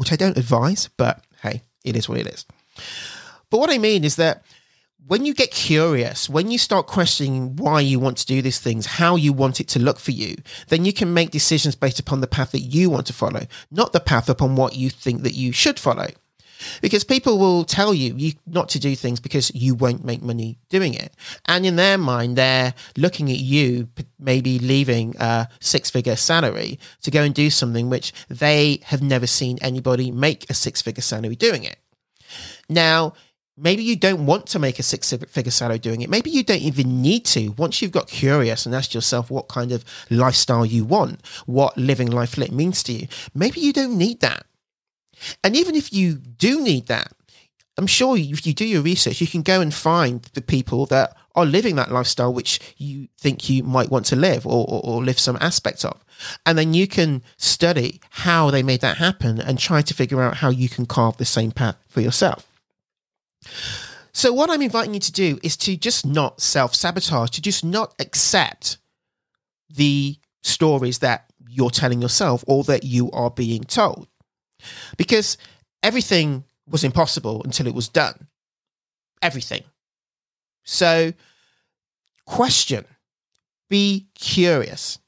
which 0.00 0.12
I 0.12 0.16
don't 0.16 0.38
advise, 0.38 0.88
but 0.96 1.22
hey, 1.42 1.62
it 1.84 1.94
is 1.94 2.08
what 2.08 2.16
it 2.16 2.26
is. 2.26 2.46
But 3.50 3.58
what 3.58 3.68
I 3.68 3.76
mean 3.76 4.02
is 4.02 4.16
that 4.16 4.42
when 5.06 5.26
you 5.26 5.34
get 5.34 5.50
curious, 5.50 6.26
when 6.26 6.50
you 6.50 6.56
start 6.56 6.86
questioning 6.86 7.56
why 7.56 7.80
you 7.80 8.00
want 8.00 8.16
to 8.16 8.26
do 8.26 8.40
these 8.40 8.58
things, 8.58 8.86
how 8.86 9.16
you 9.16 9.34
want 9.34 9.60
it 9.60 9.68
to 9.68 9.78
look 9.78 10.00
for 10.00 10.12
you, 10.12 10.36
then 10.68 10.86
you 10.86 10.94
can 10.94 11.12
make 11.12 11.32
decisions 11.32 11.74
based 11.74 12.00
upon 12.00 12.22
the 12.22 12.26
path 12.26 12.52
that 12.52 12.60
you 12.60 12.88
want 12.88 13.08
to 13.08 13.12
follow, 13.12 13.42
not 13.70 13.92
the 13.92 14.00
path 14.00 14.30
upon 14.30 14.56
what 14.56 14.74
you 14.74 14.88
think 14.88 15.20
that 15.20 15.34
you 15.34 15.52
should 15.52 15.78
follow 15.78 16.06
because 16.80 17.04
people 17.04 17.38
will 17.38 17.64
tell 17.64 17.94
you, 17.94 18.14
you 18.16 18.32
not 18.46 18.68
to 18.70 18.78
do 18.78 18.94
things 18.94 19.20
because 19.20 19.54
you 19.54 19.74
won't 19.74 20.04
make 20.04 20.22
money 20.22 20.58
doing 20.68 20.94
it. 20.94 21.14
And 21.46 21.64
in 21.66 21.76
their 21.76 21.98
mind, 21.98 22.36
they're 22.36 22.74
looking 22.96 23.30
at 23.30 23.38
you 23.38 23.88
maybe 24.18 24.58
leaving 24.58 25.16
a 25.18 25.48
six 25.60 25.90
figure 25.90 26.16
salary 26.16 26.78
to 27.02 27.10
go 27.10 27.22
and 27.22 27.34
do 27.34 27.50
something 27.50 27.88
which 27.88 28.12
they 28.28 28.80
have 28.84 29.02
never 29.02 29.26
seen 29.26 29.58
anybody 29.60 30.10
make 30.10 30.48
a 30.50 30.54
six 30.54 30.82
figure 30.82 31.02
salary 31.02 31.36
doing 31.36 31.64
it. 31.64 31.78
Now, 32.68 33.14
maybe 33.56 33.82
you 33.82 33.96
don't 33.96 34.26
want 34.26 34.46
to 34.46 34.58
make 34.58 34.78
a 34.78 34.82
six 34.82 35.12
figure 35.12 35.50
salary 35.50 35.78
doing 35.78 36.00
it. 36.00 36.10
Maybe 36.10 36.30
you 36.30 36.42
don't 36.42 36.62
even 36.62 37.02
need 37.02 37.24
to. 37.26 37.50
Once 37.50 37.82
you've 37.82 37.92
got 37.92 38.08
curious 38.08 38.66
and 38.66 38.74
asked 38.74 38.94
yourself 38.94 39.30
what 39.30 39.48
kind 39.48 39.72
of 39.72 39.84
lifestyle 40.08 40.64
you 40.64 40.84
want, 40.84 41.24
what 41.46 41.76
living 41.76 42.10
life 42.10 42.38
lit 42.38 42.52
means 42.52 42.82
to 42.84 42.92
you, 42.92 43.08
maybe 43.34 43.60
you 43.60 43.72
don't 43.72 43.96
need 43.96 44.20
that. 44.20 44.46
And 45.44 45.56
even 45.56 45.74
if 45.74 45.92
you 45.92 46.14
do 46.14 46.62
need 46.62 46.86
that, 46.86 47.12
I'm 47.78 47.86
sure 47.86 48.16
if 48.16 48.46
you 48.46 48.52
do 48.52 48.66
your 48.66 48.82
research, 48.82 49.20
you 49.20 49.26
can 49.26 49.42
go 49.42 49.60
and 49.60 49.72
find 49.72 50.22
the 50.34 50.42
people 50.42 50.86
that 50.86 51.16
are 51.34 51.46
living 51.46 51.76
that 51.76 51.90
lifestyle 51.90 52.32
which 52.32 52.60
you 52.76 53.08
think 53.18 53.48
you 53.48 53.62
might 53.62 53.90
want 53.90 54.04
to 54.06 54.16
live 54.16 54.46
or, 54.46 54.66
or, 54.68 54.80
or, 54.84 55.04
live 55.04 55.18
some 55.18 55.38
aspect 55.40 55.84
of. 55.84 56.04
And 56.44 56.58
then 56.58 56.74
you 56.74 56.86
can 56.86 57.22
study 57.36 58.00
how 58.10 58.50
they 58.50 58.62
made 58.62 58.80
that 58.80 58.98
happen 58.98 59.40
and 59.40 59.58
try 59.58 59.80
to 59.80 59.94
figure 59.94 60.20
out 60.20 60.38
how 60.38 60.50
you 60.50 60.68
can 60.68 60.84
carve 60.86 61.16
the 61.16 61.24
same 61.24 61.52
path 61.52 61.76
for 61.88 62.00
yourself. 62.00 62.46
So, 64.12 64.32
what 64.32 64.50
I'm 64.50 64.60
inviting 64.60 64.94
you 64.94 65.00
to 65.00 65.12
do 65.12 65.38
is 65.42 65.56
to 65.58 65.76
just 65.76 66.04
not 66.04 66.40
self 66.40 66.74
sabotage, 66.74 67.30
to 67.30 67.40
just 67.40 67.64
not 67.64 67.94
accept 67.98 68.76
the 69.70 70.18
stories 70.42 70.98
that 70.98 71.30
you're 71.48 71.70
telling 71.70 72.02
yourself 72.02 72.44
or 72.46 72.64
that 72.64 72.84
you 72.84 73.10
are 73.12 73.30
being 73.30 73.64
told. 73.64 74.08
Because 74.96 75.36
everything 75.82 76.44
was 76.68 76.84
impossible 76.84 77.42
until 77.44 77.66
it 77.66 77.74
was 77.74 77.88
done. 77.88 78.28
Everything. 79.22 79.62
So, 80.64 81.12
question, 82.26 82.84
be 83.68 84.08
curious. 84.14 84.98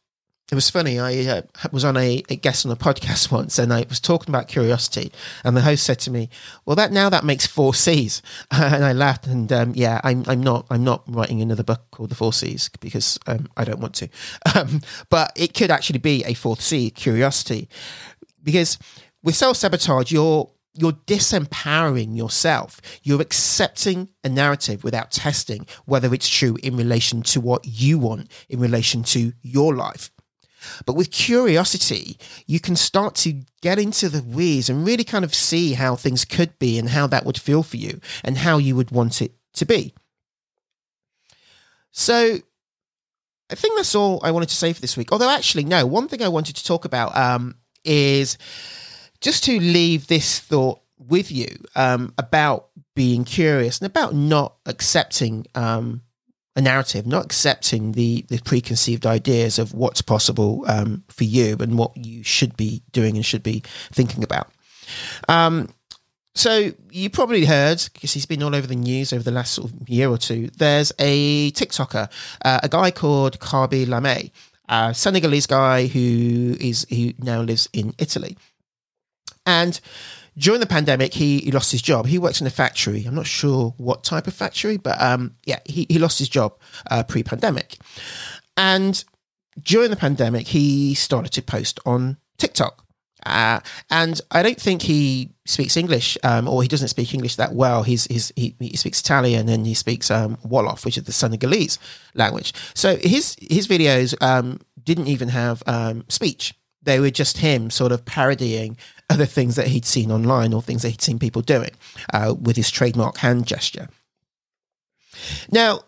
It 0.51 0.55
was 0.55 0.69
funny. 0.69 1.01
I 1.01 1.25
uh, 1.25 1.43
was 1.73 1.83
on 1.83 1.97
a, 1.97 2.23
a, 2.29 2.37
guest 2.37 2.67
on 2.67 2.73
a 2.73 2.77
podcast 2.77 3.33
once, 3.33 3.59
and 3.59 3.73
I 3.73 3.87
was 3.89 3.99
talking 4.01 4.29
about 4.31 4.49
curiosity, 4.49 5.11
and 5.45 5.57
the 5.57 5.63
host 5.63 5.83
said 5.83 5.99
to 6.01 6.11
me, 6.11 6.29
"Well, 6.67 6.77
that 6.77 6.93
now 6.93 7.09
that 7.09 7.25
makes 7.25 7.47
four 7.47 7.73
C's," 7.73 8.21
and 8.51 8.85
I 8.85 8.93
laughed. 8.93 9.27
And 9.27 9.51
um, 9.51 9.73
yeah, 9.75 10.03
I'm 10.05 10.25
I'm 10.27 10.43
not 10.43 10.67
I'm 10.69 10.85
not 10.85 11.05
writing 11.07 11.41
another 11.41 11.63
book 11.63 11.81
called 11.91 12.11
The 12.11 12.17
Four 12.17 12.35
C's 12.35 12.69
because 12.81 13.19
um, 13.27 13.49
I 13.57 13.65
don't 13.65 13.81
want 13.81 13.95
to, 13.95 14.11
um, 14.55 14.83
but 15.09 15.33
it 15.37 15.55
could 15.55 15.71
actually 15.71 16.01
be 16.01 16.23
a 16.25 16.35
fourth 16.35 16.61
C, 16.61 16.91
curiosity, 16.91 17.67
because 18.43 18.77
with 19.23 19.35
self 19.35 19.57
sabotage, 19.57 20.13
you're 20.13 20.51
you're 20.75 20.93
disempowering 20.93 22.17
yourself. 22.17 22.81
You're 23.03 23.21
accepting 23.21 24.09
a 24.25 24.29
narrative 24.29 24.85
without 24.85 25.11
testing 25.11 25.67
whether 25.85 26.15
it's 26.15 26.29
true 26.29 26.57
in 26.63 26.77
relation 26.77 27.23
to 27.23 27.41
what 27.41 27.67
you 27.67 27.99
want, 27.99 28.31
in 28.49 28.59
relation 28.59 29.03
to 29.05 29.33
your 29.43 29.75
life. 29.75 30.11
But 30.87 30.95
with 30.95 31.11
curiosity, 31.11 32.17
you 32.47 32.61
can 32.61 32.77
start 32.77 33.15
to 33.17 33.43
get 33.61 33.79
into 33.79 34.09
the 34.09 34.23
weeds 34.23 34.71
and 34.71 34.87
really 34.87 35.05
kind 35.05 35.25
of 35.25 35.35
see 35.35 35.75
how 35.75 35.97
things 35.97 36.25
could 36.25 36.59
be 36.59 36.79
and 36.79 36.91
how 36.91 37.07
that 37.09 37.27
would 37.27 37.39
feel 37.39 37.63
for 37.63 37.77
you 37.77 38.01
and 38.25 38.39
how 38.39 38.59
you 38.59 38.77
would 38.77 38.91
want 38.91 39.21
it 39.21 39.33
to 39.55 39.67
be. 39.67 39.93
So 41.91 42.39
I 43.51 43.55
think 43.55 43.77
that's 43.77 43.95
all 43.95 44.21
I 44.25 44.31
wanted 44.31 44.49
to 44.49 44.55
say 44.55 44.73
for 44.73 44.81
this 44.81 44.97
week. 44.97 45.13
Although, 45.13 45.31
actually, 45.31 45.65
no, 45.65 45.85
one 45.85 46.09
thing 46.09 46.23
I 46.23 46.29
wanted 46.29 46.57
to 46.57 46.65
talk 46.65 46.85
about 46.85 47.15
um, 47.17 47.57
is 47.85 48.39
just 49.23 49.45
to 49.45 49.59
leave 49.59 50.09
this 50.09 50.39
thought 50.41 50.81
with 50.99 51.33
you 51.33 51.49
um, 51.75 52.13
about 52.19 52.69
being 52.95 53.25
curious 53.25 53.81
and 53.81 53.87
about 53.87 54.15
not 54.15 54.57
accepting 54.67 55.47
um, 55.55 56.03
a 56.55 56.61
narrative, 56.61 57.07
not 57.07 57.25
accepting 57.25 57.93
the, 57.93 58.23
the 58.29 58.39
preconceived 58.41 59.07
ideas 59.07 59.59
of 59.59 59.73
what's 59.73 60.03
possible 60.03 60.65
um, 60.69 61.03
for 61.09 61.25
you 61.25 61.57
and 61.61 61.79
what 61.79 61.97
you 61.97 62.23
should 62.23 62.57
be 62.57 62.83
doing 62.93 63.17
and 63.17 63.25
should 63.25 63.43
be 63.43 63.63
thinking 63.91 64.23
about. 64.23 64.51
Um, 65.29 65.69
so 66.35 66.73
you 66.91 67.11
probably 67.11 67.45
heard 67.45 67.83
because 67.93 68.13
he's 68.13 68.27
been 68.27 68.43
all 68.43 68.55
over 68.55 68.67
the 68.67 68.75
news 68.75 69.13
over 69.13 69.23
the 69.23 69.31
last 69.31 69.55
sort 69.55 69.71
of 69.71 69.89
year 69.89 70.09
or 70.09 70.19
two. 70.19 70.49
There's 70.57 70.93
a 70.99 71.51
TikToker, 71.53 72.11
uh, 72.45 72.61
a 72.63 72.69
guy 72.69 72.91
called 72.91 73.39
Khaby 73.39 73.87
Lame, 73.87 74.31
a 74.69 74.95
Senegalese 74.95 75.47
guy 75.47 75.87
who 75.87 76.57
is 76.59 76.87
who 76.89 77.13
now 77.19 77.43
lives 77.43 77.69
in 77.73 77.95
Italy, 77.99 78.37
and 79.47 79.81
during 80.37 80.61
the 80.61 80.67
pandemic, 80.67 81.15
he, 81.15 81.41
he 81.41 81.53
lost 81.53 81.73
his 81.73 81.83
job. 81.83 82.07
He 82.07 82.19
works 82.19 82.41
in 82.41 82.47
a 82.47 82.51
factory. 82.51 83.05
I'm 83.05 83.15
not 83.15 83.27
sure 83.27 83.75
what 83.77 84.03
type 84.03 84.27
of 84.27 84.35
factory, 84.35 84.77
but 84.77 85.01
um, 85.01 85.37
yeah, 85.45 85.61
he, 85.67 85.87
he 85.89 85.99
lost 85.99 86.19
his 86.19 86.29
job 86.29 86.59
uh, 86.91 87.03
pre 87.03 87.23
pandemic. 87.23 87.79
And 88.57 89.03
during 89.61 89.91
the 89.91 89.97
pandemic, 89.97 90.49
he 90.49 90.95
started 90.95 91.33
to 91.33 91.43
post 91.43 91.81
on 91.85 92.17
TikTok. 92.39 92.87
Uh, 93.25 93.61
and 93.91 94.21
I 94.33 94.43
don't 94.43 94.61
think 94.61 94.83
he 94.83 95.31
speaks 95.45 95.77
English, 95.77 96.19
um, 96.25 96.49
or 96.49 96.63
he 96.63 96.69
doesn't 96.69 96.89
speak 96.89 97.15
English 97.15 97.37
that 97.37 97.55
well. 97.55 97.85
He's, 97.85 98.07
he's 98.07 98.33
he, 98.35 98.57
he 98.59 98.77
speaks 98.77 99.01
Italian 99.01 99.49
and 99.49 99.65
he 99.67 99.75
speaks 99.75 100.11
um, 100.11 100.39
Wolof, 100.39 100.85
which 100.85 100.97
is 100.97 101.05
the 101.05 101.13
Senegalese 101.13 101.79
language. 102.15 102.53
So 102.75 102.97
his 102.97 103.37
his 103.41 103.69
videos 103.69 104.21
um, 104.21 104.61
didn't 104.83 105.07
even 105.07 105.29
have 105.29 105.63
um, 105.67 106.05
speech. 106.09 106.55
They 106.83 107.01
were 107.01 107.11
just 107.11 107.39
him 107.39 107.71
sort 107.71 107.93
of 107.93 108.05
parodying 108.05 108.77
other 109.09 109.27
things 109.27 109.57
that 109.57 109.69
he'd 109.69 109.85
seen 109.85 110.11
online 110.11 110.53
or 110.53 110.63
things 110.63 110.83
that 110.83 110.91
he'd 110.91 111.03
seen 111.03 111.19
people 111.19 111.43
doing 111.43 111.71
uh, 112.13 112.35
with 112.41 112.57
his 112.57 112.71
trademark 112.71 113.19
hand 113.19 113.47
gesture. 113.47 113.89
Now, 115.51 115.81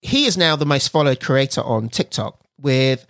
he 0.00 0.24
is 0.26 0.36
now 0.36 0.56
the 0.56 0.66
most 0.66 0.88
followed 0.88 1.20
creator 1.20 1.62
on 1.62 1.88
TikTok 1.88 2.38
with, 2.60 3.06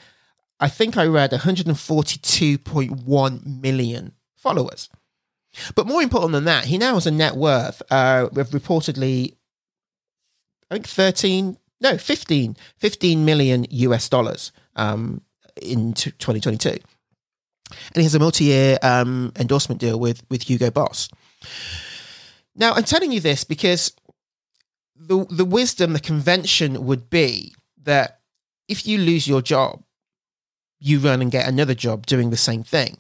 I 0.61 0.69
think 0.69 0.97
I 0.97 1.07
read 1.07 1.33
142.1 1.33 3.61
million 3.61 4.13
followers. 4.37 4.89
But 5.75 5.87
more 5.87 6.03
important 6.03 6.33
than 6.33 6.45
that, 6.45 6.67
he 6.67 6.79
now 6.79 6.95
has 6.95 7.07
a 7.07 7.11
net 7.11 7.37
worth 7.37 7.83
uh, 7.91 8.29
of 8.37 8.51
reportedly, 8.51 9.35
I 10.71 10.77
think 10.77 10.87
13, 10.87 11.59
no, 11.81 11.99
15, 11.99 12.57
15 12.77 13.25
million 13.25 13.67
US 13.71 14.09
dollars 14.09 14.53
um, 14.77 15.23
in 15.61 15.95
2022 15.95 16.79
and 17.95 17.97
he 17.97 18.03
has 18.03 18.15
a 18.15 18.19
multi-year 18.19 18.79
um, 18.83 19.33
endorsement 19.37 19.81
deal 19.81 19.99
with 19.99 20.23
with 20.31 20.49
Hugo 20.49 20.71
Boss. 20.71 21.09
Now, 22.55 22.73
I'm 22.73 22.85
telling 22.85 23.13
you 23.13 23.21
this 23.21 23.45
because 23.45 23.93
the 24.97 25.25
the 25.31 25.45
wisdom, 25.45 25.93
the 25.93 26.01
convention 26.01 26.87
would 26.87 27.11
be 27.11 27.55
that 27.83 28.21
if 28.69 28.87
you 28.87 28.99
lose 28.99 29.27
your 29.27 29.43
job, 29.43 29.83
you 30.79 30.99
run 30.99 31.23
and 31.23 31.31
get 31.31 31.49
another 31.49 31.75
job 31.75 32.07
doing 32.07 32.31
the 32.31 32.37
same 32.37 32.63
thing. 32.63 32.99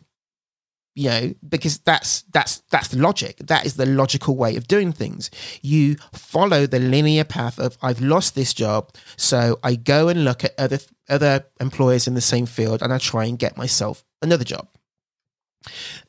You 0.94 1.08
know, 1.08 1.34
because 1.48 1.78
that's 1.78 2.22
that's 2.32 2.62
that's 2.70 2.88
the 2.88 2.98
logic. 2.98 3.38
That 3.38 3.64
is 3.64 3.76
the 3.76 3.86
logical 3.86 4.36
way 4.36 4.56
of 4.56 4.68
doing 4.68 4.92
things. 4.92 5.30
You 5.62 5.96
follow 6.12 6.66
the 6.66 6.78
linear 6.78 7.24
path 7.24 7.58
of 7.58 7.78
I've 7.80 8.00
lost 8.00 8.34
this 8.34 8.52
job, 8.52 8.94
so 9.16 9.58
I 9.62 9.76
go 9.76 10.08
and 10.08 10.24
look 10.24 10.44
at 10.44 10.52
other 10.58 10.78
other 11.08 11.46
employers 11.60 12.06
in 12.06 12.14
the 12.14 12.20
same 12.20 12.46
field 12.46 12.82
and 12.82 12.92
I 12.92 12.98
try 12.98 13.24
and 13.24 13.38
get 13.38 13.56
myself 13.56 14.04
another 14.22 14.44
job. 14.44 14.68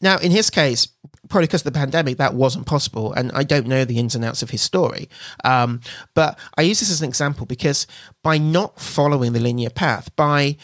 Now, 0.01 0.17
in 0.17 0.31
his 0.31 0.49
case, 0.49 0.87
probably 1.29 1.47
because 1.47 1.61
of 1.65 1.73
the 1.73 1.79
pandemic, 1.79 2.17
that 2.17 2.33
wasn't 2.33 2.65
possible. 2.65 3.13
And 3.13 3.31
I 3.33 3.43
don't 3.43 3.67
know 3.67 3.85
the 3.85 3.99
ins 3.99 4.15
and 4.15 4.25
outs 4.25 4.41
of 4.41 4.49
his 4.49 4.61
story. 4.61 5.09
Um, 5.43 5.81
but 6.13 6.37
I 6.57 6.63
use 6.63 6.79
this 6.79 6.91
as 6.91 7.01
an 7.01 7.07
example 7.07 7.45
because 7.45 7.87
by 8.23 8.37
not 8.37 8.79
following 8.79 9.33
the 9.33 9.39
linear 9.39 9.69
path, 9.69 10.13
by 10.15 10.57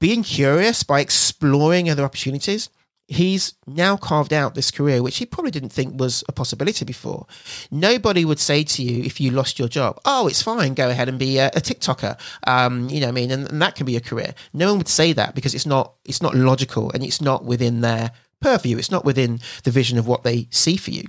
being 0.00 0.22
curious, 0.22 0.82
by 0.82 1.00
exploring 1.00 1.90
other 1.90 2.04
opportunities, 2.04 2.70
he's 3.10 3.54
now 3.66 3.96
carved 3.96 4.32
out 4.32 4.54
this 4.54 4.70
career, 4.70 5.02
which 5.02 5.18
he 5.18 5.26
probably 5.26 5.50
didn't 5.50 5.70
think 5.70 5.98
was 5.98 6.22
a 6.28 6.32
possibility 6.32 6.84
before. 6.84 7.26
Nobody 7.70 8.24
would 8.24 8.38
say 8.38 8.62
to 8.62 8.82
you 8.82 9.02
if 9.02 9.20
you 9.20 9.32
lost 9.32 9.58
your 9.58 9.68
job, 9.68 10.00
"Oh, 10.04 10.28
it's 10.28 10.42
fine, 10.42 10.74
go 10.74 10.88
ahead 10.88 11.08
and 11.08 11.18
be 11.18 11.38
a, 11.38 11.48
a 11.48 11.60
TikToker." 11.60 12.18
Um, 12.46 12.88
you 12.88 13.00
know, 13.00 13.08
I 13.08 13.12
mean, 13.12 13.30
and, 13.32 13.48
and, 13.48 13.60
that 13.60 13.74
can 13.74 13.84
be 13.84 13.96
a 13.96 14.00
career. 14.00 14.34
No 14.54 14.68
one 14.68 14.78
would 14.78 14.88
say 14.88 15.12
that 15.12 15.34
because 15.34 15.54
it's 15.54 15.66
not 15.66 15.94
it's 16.04 16.22
not 16.22 16.34
logical 16.34 16.90
and 16.92 17.02
it's 17.02 17.20
not 17.20 17.44
within 17.44 17.80
their 17.80 18.12
purview. 18.40 18.78
It's 18.78 18.92
not 18.92 19.04
within 19.04 19.40
the 19.64 19.72
vision 19.72 19.98
of 19.98 20.06
what 20.06 20.22
they 20.22 20.46
see 20.50 20.76
for 20.76 20.92
you. 20.92 21.04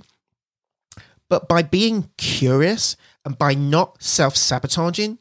But 1.28 1.48
by 1.48 1.62
being 1.62 2.10
curious 2.18 2.96
and 3.24 3.38
by 3.38 3.54
not 3.54 4.02
self 4.02 4.36
sabotaging, 4.36 5.18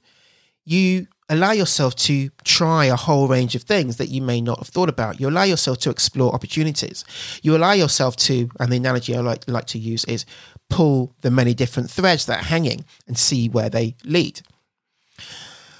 you 0.66 1.08
allow 1.32 1.52
yourself 1.52 1.96
to 1.96 2.30
try 2.44 2.86
a 2.86 2.96
whole 2.96 3.28
range 3.28 3.56
of 3.56 3.64
things 3.64 3.96
that 3.98 4.10
you 4.10 4.22
may 4.22 4.42
not 4.42 4.60
have 4.60 4.68
thought 4.68 4.90
about. 4.90 5.20
You 5.20 5.30
allow 5.30 5.44
yourself 5.44 5.78
to 5.80 5.90
explore 5.90 6.36
opportunities. 6.36 7.06
You 7.42 7.56
allow 7.56 7.72
yourself 7.72 8.18
to, 8.18 8.50
and 8.60 8.72
the 8.72 8.78
analogy 8.78 9.16
I 9.16 9.22
like, 9.22 9.48
like 9.48 9.66
to 9.68 9.80
use 9.80 10.04
is 10.06 10.26
pull 10.70 11.16
the 11.22 11.32
many 11.32 11.54
different 11.54 11.90
threads 11.90 12.26
that 12.26 12.42
are 12.42 12.46
hanging 12.46 12.84
and 13.08 13.18
see 13.18 13.48
where 13.48 13.70
they 13.70 13.96
lead. 14.04 14.42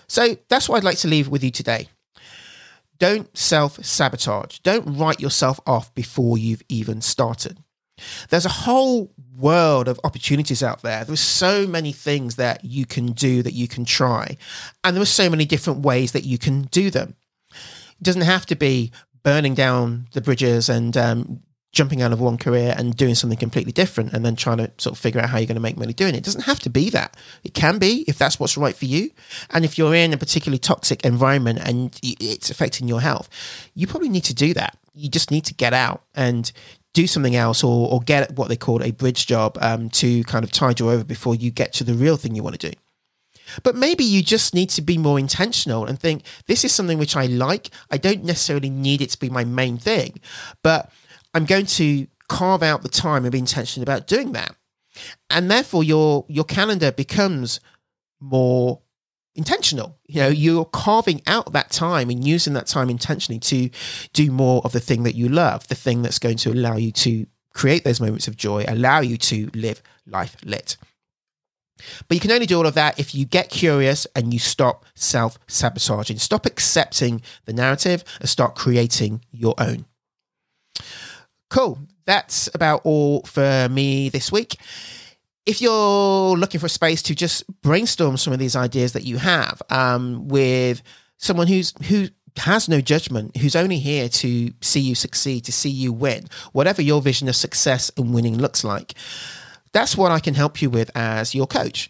So 0.08 0.38
that's 0.48 0.70
what 0.70 0.78
I'd 0.78 0.86
like 0.86 1.00
to 1.00 1.10
leave 1.10 1.28
with 1.28 1.44
you 1.44 1.52
today. 1.52 1.90
Don't 2.98 3.36
self 3.38 3.84
sabotage. 3.84 4.60
Don't 4.60 4.98
write 4.98 5.20
yourself 5.20 5.60
off 5.66 5.94
before 5.94 6.38
you've 6.38 6.64
even 6.70 7.02
started. 7.02 7.58
There's 8.30 8.46
a 8.46 8.50
whole 8.50 9.12
world 9.38 9.88
of 9.88 10.00
opportunities 10.04 10.62
out 10.62 10.82
there. 10.82 11.04
There's 11.04 11.20
so 11.20 11.68
many 11.68 11.92
things 11.92 12.36
that 12.36 12.64
you 12.64 12.86
can 12.86 13.14
do, 13.14 13.42
that 13.44 13.54
you 13.54 13.68
can 13.68 13.86
try. 13.86 14.38
And 14.84 14.96
there 14.96 15.04
are 15.04 15.06
so 15.06 15.30
many 15.30 15.46
different 15.46 15.80
ways 15.80 16.12
that 16.12 16.24
you 16.24 16.38
can 16.38 16.64
do 16.64 16.90
them. 16.90 17.16
It 17.52 18.04
doesn't 18.04 18.22
have 18.22 18.46
to 18.48 18.56
be 18.56 18.92
burning 19.24 19.54
down 19.54 20.08
the 20.14 20.22
bridges 20.22 20.70
and 20.70 20.96
um, 20.98 21.42
jumping 21.72 22.02
out 22.02 22.12
of 22.12 22.20
one 22.20 22.38
career 22.38 22.76
and 22.78 22.96
doing 22.98 23.16
something 23.16 23.38
completely 23.38 23.72
different 23.72 24.14
and 24.14 24.26
then 24.26 24.36
trying 24.36 24.58
to 24.58 24.70
sort 24.78 24.94
of 24.94 25.00
figure 25.00 25.22
out 25.22 25.30
how 25.30 25.38
you're 25.38 25.48
going 25.48 25.56
to 25.56 25.62
make 25.62 25.78
money 25.78 25.94
doing 25.94 26.14
it. 26.14 26.18
It 26.18 26.24
doesn't 26.24 26.42
have 26.42 26.60
to 26.62 26.70
be 26.70 26.90
that. 26.90 27.16
It 27.44 27.54
can 27.54 27.78
be 27.78 28.04
if 28.08 28.18
that's 28.18 28.40
what's 28.40 28.58
right 28.58 28.76
for 28.76 28.86
you. 28.86 29.12
And 29.52 29.64
if 29.64 29.78
you're 29.78 29.96
in 29.96 30.14
a 30.14 30.18
particularly 30.18 30.60
toxic 30.60 31.06
environment 31.06 31.60
and 31.64 31.98
it's 32.04 32.50
affecting 32.50 32.88
your 32.88 33.02
health, 33.02 33.30
you 33.74 33.88
probably 33.88 34.10
need 34.10 34.26
to 34.26 34.34
do 34.34 34.54
that. 34.54 34.78
You 34.94 35.10
just 35.10 35.32
need 35.32 35.46
to 35.46 35.54
get 35.54 35.74
out 35.74 36.04
and 36.14 36.52
do 36.94 37.08
something 37.08 37.36
else 37.36 37.64
or, 37.64 37.90
or 37.92 38.00
get 38.02 38.32
what 38.36 38.50
they 38.50 38.58
call 38.58 38.84
a 38.84 38.92
bridge 38.92 39.26
job 39.28 39.58
um, 39.62 39.90
to 39.90 40.24
kind 40.26 40.44
of 40.44 40.52
tide 40.52 40.80
you 40.80 40.90
over 40.90 41.04
before 41.04 41.36
you 41.36 41.52
get 41.52 41.74
to 41.74 41.84
the 41.84 41.94
real 41.94 42.18
thing 42.18 42.36
you 42.36 42.44
want 42.44 42.60
to 42.60 42.72
do. 42.72 42.78
But 43.64 43.76
maybe 43.76 44.04
you 44.04 44.24
just 44.24 44.54
need 44.54 44.70
to 44.72 44.82
be 44.82 44.98
more 44.98 45.20
intentional 45.20 45.86
and 45.86 46.00
think 46.00 46.24
this 46.48 46.64
is 46.64 46.72
something 46.72 46.98
which 46.98 47.16
I 47.16 47.26
like. 47.26 47.70
I 47.90 47.98
don't 47.98 48.24
necessarily 48.24 48.70
need 48.70 49.02
it 49.02 49.10
to 49.12 49.20
be 49.20 49.30
my 49.30 49.44
main 49.44 49.78
thing, 49.78 50.20
but 50.64 50.92
I'm 51.34 51.46
going 51.46 51.66
to 51.68 52.08
carve 52.30 52.64
out 52.64 52.82
the 52.82 52.90
time 52.90 53.26
and 53.26 53.32
be 53.32 53.40
intentional 53.40 53.84
about 53.84 54.08
doing 54.08 54.32
that. 54.34 54.56
and 55.30 55.50
therefore 55.50 55.84
your 55.84 56.26
your 56.28 56.44
calendar 56.46 56.92
becomes 56.92 57.60
more 58.20 58.82
intentional 59.36 59.98
you 60.08 60.20
know 60.20 60.28
you're 60.28 60.66
carving 60.66 61.22
out 61.26 61.54
that 61.54 61.70
time 61.70 62.10
and 62.10 62.28
using 62.28 62.54
that 62.54 62.68
time 62.68 62.90
intentionally 62.90 63.40
to 63.40 63.70
do 64.12 64.30
more 64.30 64.62
of 64.66 64.74
the 64.74 64.80
thing 64.80 65.04
that 65.04 65.16
you 65.16 65.30
love 65.30 65.66
the 65.70 65.76
thing 65.76 66.02
that's 66.02 66.20
going 66.20 66.36
to 66.36 66.52
allow 66.52 66.76
you 66.76 66.92
to 66.92 67.26
create 67.54 67.84
those 67.86 68.02
moments 68.02 68.28
of 68.28 68.36
joy 68.36 68.66
allow 68.68 69.00
you 69.00 69.18
to 69.18 69.50
live 69.54 69.82
life 70.06 70.36
lit 70.44 70.76
but 72.08 72.16
you 72.16 72.22
can 72.22 72.32
only 72.32 72.46
do 72.46 72.58
all 72.58 72.68
of 72.68 72.74
that 72.76 73.00
if 73.00 73.16
you 73.16 73.26
get 73.26 73.50
curious 73.50 74.08
and 74.16 74.34
you 74.34 74.40
stop 74.40 74.86
self 74.96 75.40
sabotaging, 75.48 76.18
stop 76.18 76.46
accepting 76.46 77.22
the 77.46 77.54
narrative 77.54 78.04
and 78.20 78.30
start 78.30 78.56
creating 78.56 79.22
your 79.32 79.56
own. 79.58 79.86
Cool. 81.50 81.80
That's 82.06 82.50
about 82.54 82.82
all 82.84 83.24
for 83.24 83.68
me 83.70 84.10
this 84.10 84.32
week. 84.32 84.58
If 85.46 85.62
you're 85.62 86.38
looking 86.38 86.60
for 86.60 86.68
a 86.68 86.70
space 86.70 87.02
to 87.04 87.16
just 87.16 87.44
brainstorm 87.62 88.18
some 88.18 88.34
of 88.34 88.40
these 88.40 88.56
ideas 88.56 88.94
that 88.94 89.04
you 89.04 89.18
have 89.18 89.62
um, 89.70 90.28
with 90.28 90.84
someone 91.18 91.48
who's 91.48 91.74
who 91.88 92.08
has 92.38 92.70
no 92.70 92.80
judgment, 92.80 93.36
who's 93.38 93.56
only 93.56 93.78
here 93.78 94.08
to 94.08 94.54
see 94.62 94.80
you 94.80 94.96
succeed, 94.96 95.44
to 95.46 95.52
see 95.52 95.70
you 95.70 95.92
win, 95.92 96.26
whatever 96.54 96.82
your 96.82 97.02
vision 97.02 97.28
of 97.28 97.36
success 97.36 97.92
and 97.98 98.14
winning 98.14 98.38
looks 98.38 98.64
like, 98.64 98.94
that's 99.74 99.98
what 99.98 100.12
I 100.12 100.20
can 100.20 100.34
help 100.34 100.62
you 100.62 100.70
with 100.70 100.92
as 100.96 101.36
your 101.36 101.48
coach. 101.48 101.90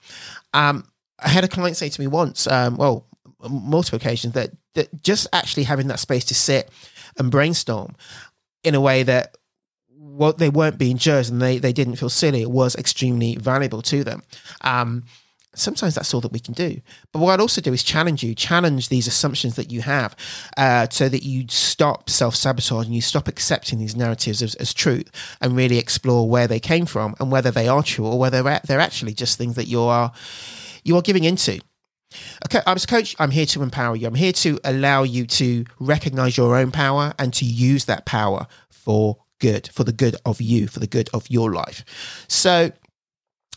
Um, 0.53 0.85
I 1.19 1.29
had 1.29 1.43
a 1.43 1.47
client 1.47 1.77
say 1.77 1.89
to 1.89 2.01
me 2.01 2.07
once, 2.07 2.47
um, 2.47 2.77
well, 2.77 3.05
multiple 3.49 3.97
occasions, 3.97 4.33
that, 4.33 4.51
that 4.73 5.03
just 5.03 5.27
actually 5.33 5.63
having 5.63 5.87
that 5.87 5.99
space 5.99 6.25
to 6.25 6.35
sit 6.35 6.69
and 7.17 7.29
brainstorm 7.29 7.95
in 8.63 8.75
a 8.75 8.81
way 8.81 9.03
that 9.03 9.37
what 10.17 10.37
they 10.37 10.49
weren't 10.49 10.77
being 10.77 10.97
judged 10.97 11.31
and 11.31 11.41
they, 11.41 11.57
they 11.57 11.73
didn't 11.73 11.95
feel 11.95 12.09
silly 12.09 12.41
it 12.41 12.51
was 12.51 12.75
extremely 12.75 13.35
valuable 13.35 13.81
to 13.81 14.03
them. 14.03 14.23
Um, 14.61 15.03
sometimes 15.55 15.95
that's 15.95 16.13
all 16.13 16.21
that 16.21 16.31
we 16.31 16.39
can 16.39 16.53
do. 16.53 16.81
But 17.11 17.19
what 17.19 17.33
I'd 17.33 17.39
also 17.39 17.61
do 17.61 17.73
is 17.73 17.83
challenge 17.83 18.23
you, 18.23 18.35
challenge 18.35 18.89
these 18.89 19.07
assumptions 19.07 19.55
that 19.55 19.71
you 19.71 19.81
have, 19.81 20.15
uh, 20.57 20.87
so 20.89 21.09
that 21.09 21.23
you 21.23 21.45
stop 21.49 22.09
self 22.09 22.35
sabotaging, 22.35 22.93
you 22.93 23.01
stop 23.01 23.27
accepting 23.27 23.79
these 23.79 23.95
narratives 23.95 24.41
as, 24.41 24.55
as, 24.55 24.73
truth, 24.73 25.09
and 25.41 25.55
really 25.55 25.77
explore 25.77 26.29
where 26.29 26.47
they 26.47 26.59
came 26.59 26.85
from 26.85 27.15
and 27.19 27.31
whether 27.31 27.51
they 27.51 27.67
are 27.67 27.83
true 27.83 28.05
or 28.05 28.19
whether 28.19 28.41
they're 28.65 28.79
actually 28.79 29.13
just 29.13 29.37
things 29.37 29.55
that 29.55 29.67
you 29.67 29.81
are 29.81 30.11
you 30.83 30.95
are 30.95 31.01
giving 31.01 31.23
into. 31.23 31.59
Okay, 32.45 32.61
I'm 32.65 32.75
a 32.75 32.79
coach. 32.79 33.15
I'm 33.19 33.31
here 33.31 33.45
to 33.47 33.63
empower 33.63 33.95
you. 33.95 34.07
I'm 34.07 34.15
here 34.15 34.33
to 34.33 34.59
allow 34.63 35.03
you 35.03 35.25
to 35.27 35.65
recognize 35.79 36.35
your 36.35 36.57
own 36.57 36.71
power 36.71 37.13
and 37.17 37.33
to 37.35 37.45
use 37.45 37.85
that 37.85 38.05
power 38.05 38.47
for 38.69 39.17
good, 39.41 39.67
for 39.73 39.83
the 39.83 39.91
good 39.91 40.15
of 40.25 40.39
you, 40.39 40.67
for 40.67 40.79
the 40.79 40.87
good 40.87 41.09
of 41.13 41.29
your 41.29 41.51
life. 41.51 41.83
So 42.29 42.71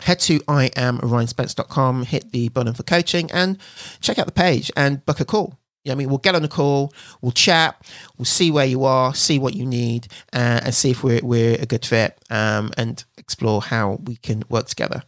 head 0.01 0.19
to 0.21 0.41
iamryanspence.com, 0.41 2.05
hit 2.07 2.33
the 2.33 2.49
button 2.49 2.75
for 2.75 2.83
coaching, 2.83 3.31
and 3.31 3.59
check 4.01 4.19
out 4.19 4.27
the 4.27 4.33
page 4.33 4.73
and 4.77 5.05
book 5.07 5.21
a 5.21 5.25
call. 5.25 5.59
Yeah, 5.85 5.93
I 5.93 5.97
mean, 5.97 6.09
we'll 6.09 6.19
get 6.19 6.35
on 6.35 6.41
the 6.41 6.49
call, 6.49 6.95
we'll 7.21 7.33
chat, 7.33 7.77
we'll 8.17 8.25
see 8.25 8.51
where 8.51 8.65
you 8.65 8.85
are, 8.85 9.15
see 9.15 9.39
what 9.39 9.55
you 9.55 9.67
need, 9.67 10.09
uh, 10.33 10.61
and 10.65 10.75
see 10.75 10.91
if 10.91 11.05
we're, 11.05 11.21
we're 11.23 11.61
a 11.61 11.67
good 11.67 11.85
fit 11.85 12.19
um, 12.31 12.73
and 12.79 13.05
explore 13.19 13.61
how 13.61 13.99
we 14.05 14.17
can 14.17 14.43
work 14.49 14.67
together. 14.67 15.03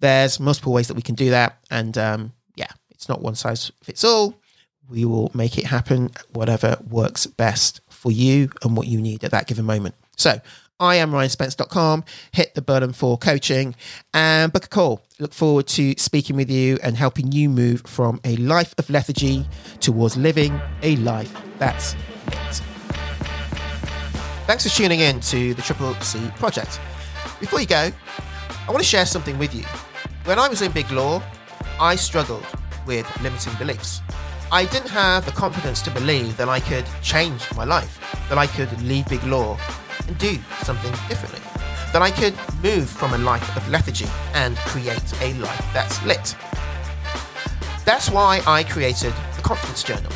There's 0.00 0.40
multiple 0.40 0.72
ways 0.72 0.88
that 0.88 0.94
we 0.94 1.02
can 1.02 1.14
do 1.14 1.30
that. 1.30 1.58
And 1.70 1.96
um, 1.96 2.32
yeah, 2.56 2.72
it's 2.90 3.08
not 3.08 3.22
one 3.22 3.36
size 3.36 3.70
fits 3.82 4.02
all. 4.02 4.34
We 4.88 5.04
will 5.04 5.30
make 5.34 5.56
it 5.56 5.66
happen, 5.66 6.10
whatever 6.32 6.76
works 6.90 7.26
best 7.26 7.80
for 8.04 8.12
you 8.12 8.50
and 8.62 8.76
what 8.76 8.86
you 8.86 9.00
need 9.00 9.24
at 9.24 9.30
that 9.30 9.46
given 9.46 9.64
moment. 9.64 9.94
So 10.18 10.38
I 10.78 10.96
am 10.96 11.10
ryanspence.com. 11.10 12.04
Hit 12.32 12.54
the 12.54 12.60
button 12.60 12.92
for 12.92 13.16
coaching 13.16 13.74
and 14.12 14.52
book 14.52 14.66
a 14.66 14.68
call. 14.68 15.00
Look 15.18 15.32
forward 15.32 15.66
to 15.68 15.94
speaking 15.96 16.36
with 16.36 16.50
you 16.50 16.78
and 16.82 16.98
helping 16.98 17.32
you 17.32 17.48
move 17.48 17.80
from 17.86 18.20
a 18.22 18.36
life 18.36 18.74
of 18.76 18.90
lethargy 18.90 19.46
towards 19.80 20.18
living 20.18 20.60
a 20.82 20.96
life 20.96 21.34
that's 21.58 21.96
lit. 22.26 22.62
Thanks 24.46 24.64
for 24.64 24.76
tuning 24.76 25.00
in 25.00 25.20
to 25.20 25.54
the 25.54 25.62
Triple 25.62 25.94
C 26.02 26.20
project. 26.36 26.78
Before 27.40 27.58
you 27.58 27.66
go, 27.66 27.90
I 28.68 28.70
want 28.70 28.80
to 28.80 28.84
share 28.84 29.06
something 29.06 29.38
with 29.38 29.54
you. 29.54 29.64
When 30.24 30.38
I 30.38 30.48
was 30.48 30.60
in 30.60 30.72
Big 30.72 30.90
Law, 30.90 31.22
I 31.80 31.96
struggled 31.96 32.46
with 32.86 33.06
limiting 33.22 33.54
beliefs. 33.54 34.02
I 34.54 34.66
didn't 34.66 34.90
have 34.90 35.26
the 35.26 35.32
confidence 35.32 35.82
to 35.82 35.90
believe 35.90 36.36
that 36.36 36.48
I 36.48 36.60
could 36.60 36.86
change 37.02 37.42
my 37.56 37.64
life, 37.64 37.98
that 38.28 38.38
I 38.38 38.46
could 38.46 38.70
leave 38.82 39.04
Big 39.08 39.24
Law 39.24 39.58
and 40.06 40.16
do 40.16 40.38
something 40.62 40.92
differently. 41.08 41.40
That 41.92 42.02
I 42.02 42.12
could 42.12 42.34
move 42.62 42.88
from 42.88 43.14
a 43.14 43.18
life 43.18 43.56
of 43.56 43.68
lethargy 43.68 44.06
and 44.32 44.56
create 44.58 45.12
a 45.22 45.34
life 45.40 45.66
that's 45.74 46.00
lit. 46.06 46.36
That's 47.84 48.10
why 48.10 48.42
I 48.46 48.62
created 48.62 49.12
the 49.34 49.42
Confidence 49.42 49.82
Journal. 49.82 50.12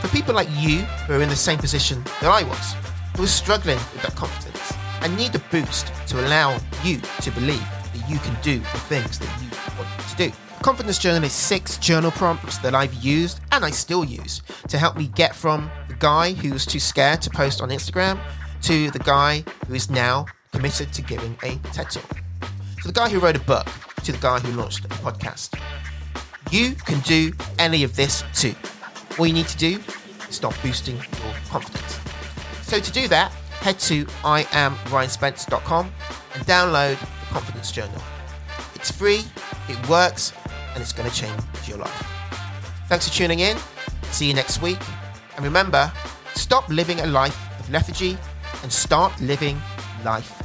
For 0.00 0.08
people 0.08 0.34
like 0.34 0.48
you 0.56 0.78
who 1.06 1.14
are 1.14 1.22
in 1.22 1.28
the 1.28 1.36
same 1.36 1.60
position 1.60 2.02
that 2.22 2.24
I 2.24 2.42
was, 2.42 2.74
who 3.16 3.22
are 3.22 3.28
struggling 3.28 3.78
with 3.92 4.02
that 4.02 4.16
confidence 4.16 4.72
and 5.00 5.16
need 5.16 5.32
a 5.36 5.42
boost 5.52 5.92
to 6.08 6.26
allow 6.26 6.58
you 6.82 7.00
to 7.20 7.30
believe 7.30 7.60
that 7.60 8.10
you 8.10 8.18
can 8.18 8.36
do 8.42 8.58
the 8.58 8.80
things 8.90 9.20
that 9.20 9.30
you 9.40 9.48
want 9.78 9.88
to 10.08 10.16
do. 10.16 10.49
Confidence 10.62 10.98
Journal 10.98 11.24
is 11.24 11.32
six 11.32 11.78
journal 11.78 12.10
prompts 12.10 12.58
that 12.58 12.74
I've 12.74 12.92
used 12.94 13.40
and 13.50 13.64
I 13.64 13.70
still 13.70 14.04
use 14.04 14.42
to 14.68 14.76
help 14.76 14.94
me 14.94 15.06
get 15.06 15.34
from 15.34 15.70
the 15.88 15.94
guy 15.94 16.34
who 16.34 16.52
was 16.52 16.66
too 16.66 16.78
scared 16.78 17.22
to 17.22 17.30
post 17.30 17.62
on 17.62 17.70
Instagram 17.70 18.20
to 18.62 18.90
the 18.90 18.98
guy 18.98 19.42
who 19.66 19.74
is 19.74 19.88
now 19.88 20.26
committed 20.52 20.92
to 20.92 21.00
giving 21.00 21.34
a 21.42 21.56
TED 21.72 21.90
talk, 21.90 22.10
to 22.82 22.88
the 22.88 22.92
guy 22.92 23.08
who 23.08 23.18
wrote 23.20 23.36
a 23.36 23.40
book, 23.40 23.66
to 24.04 24.12
the 24.12 24.18
guy 24.18 24.38
who 24.38 24.52
launched 24.52 24.84
a 24.84 24.88
podcast. 24.88 25.58
You 26.50 26.72
can 26.74 27.00
do 27.00 27.32
any 27.58 27.82
of 27.82 27.96
this 27.96 28.22
too. 28.34 28.54
All 29.18 29.26
you 29.26 29.32
need 29.32 29.48
to 29.48 29.56
do 29.56 29.80
is 30.28 30.36
start 30.36 30.58
boosting 30.62 30.96
your 30.96 31.34
confidence. 31.48 31.98
So 32.62 32.80
to 32.80 32.92
do 32.92 33.08
that, 33.08 33.32
head 33.60 33.78
to 33.80 34.04
iamryanspence.com 34.04 35.90
and 36.34 36.46
download 36.46 37.00
the 37.00 37.26
Confidence 37.32 37.72
Journal. 37.72 38.02
It's 38.74 38.90
free, 38.90 39.22
it 39.68 39.88
works, 39.88 40.32
and 40.80 40.86
it's 40.86 40.94
going 40.94 41.10
to 41.10 41.14
change 41.14 41.68
your 41.68 41.76
life. 41.76 42.06
Thanks 42.88 43.06
for 43.06 43.14
tuning 43.14 43.40
in. 43.40 43.58
See 44.12 44.26
you 44.26 44.34
next 44.34 44.62
week. 44.62 44.78
And 45.36 45.44
remember, 45.44 45.92
stop 46.34 46.66
living 46.70 47.00
a 47.00 47.06
life 47.06 47.38
of 47.60 47.70
lethargy 47.70 48.16
and 48.62 48.72
start 48.72 49.12
living 49.20 49.60
life 50.04 50.39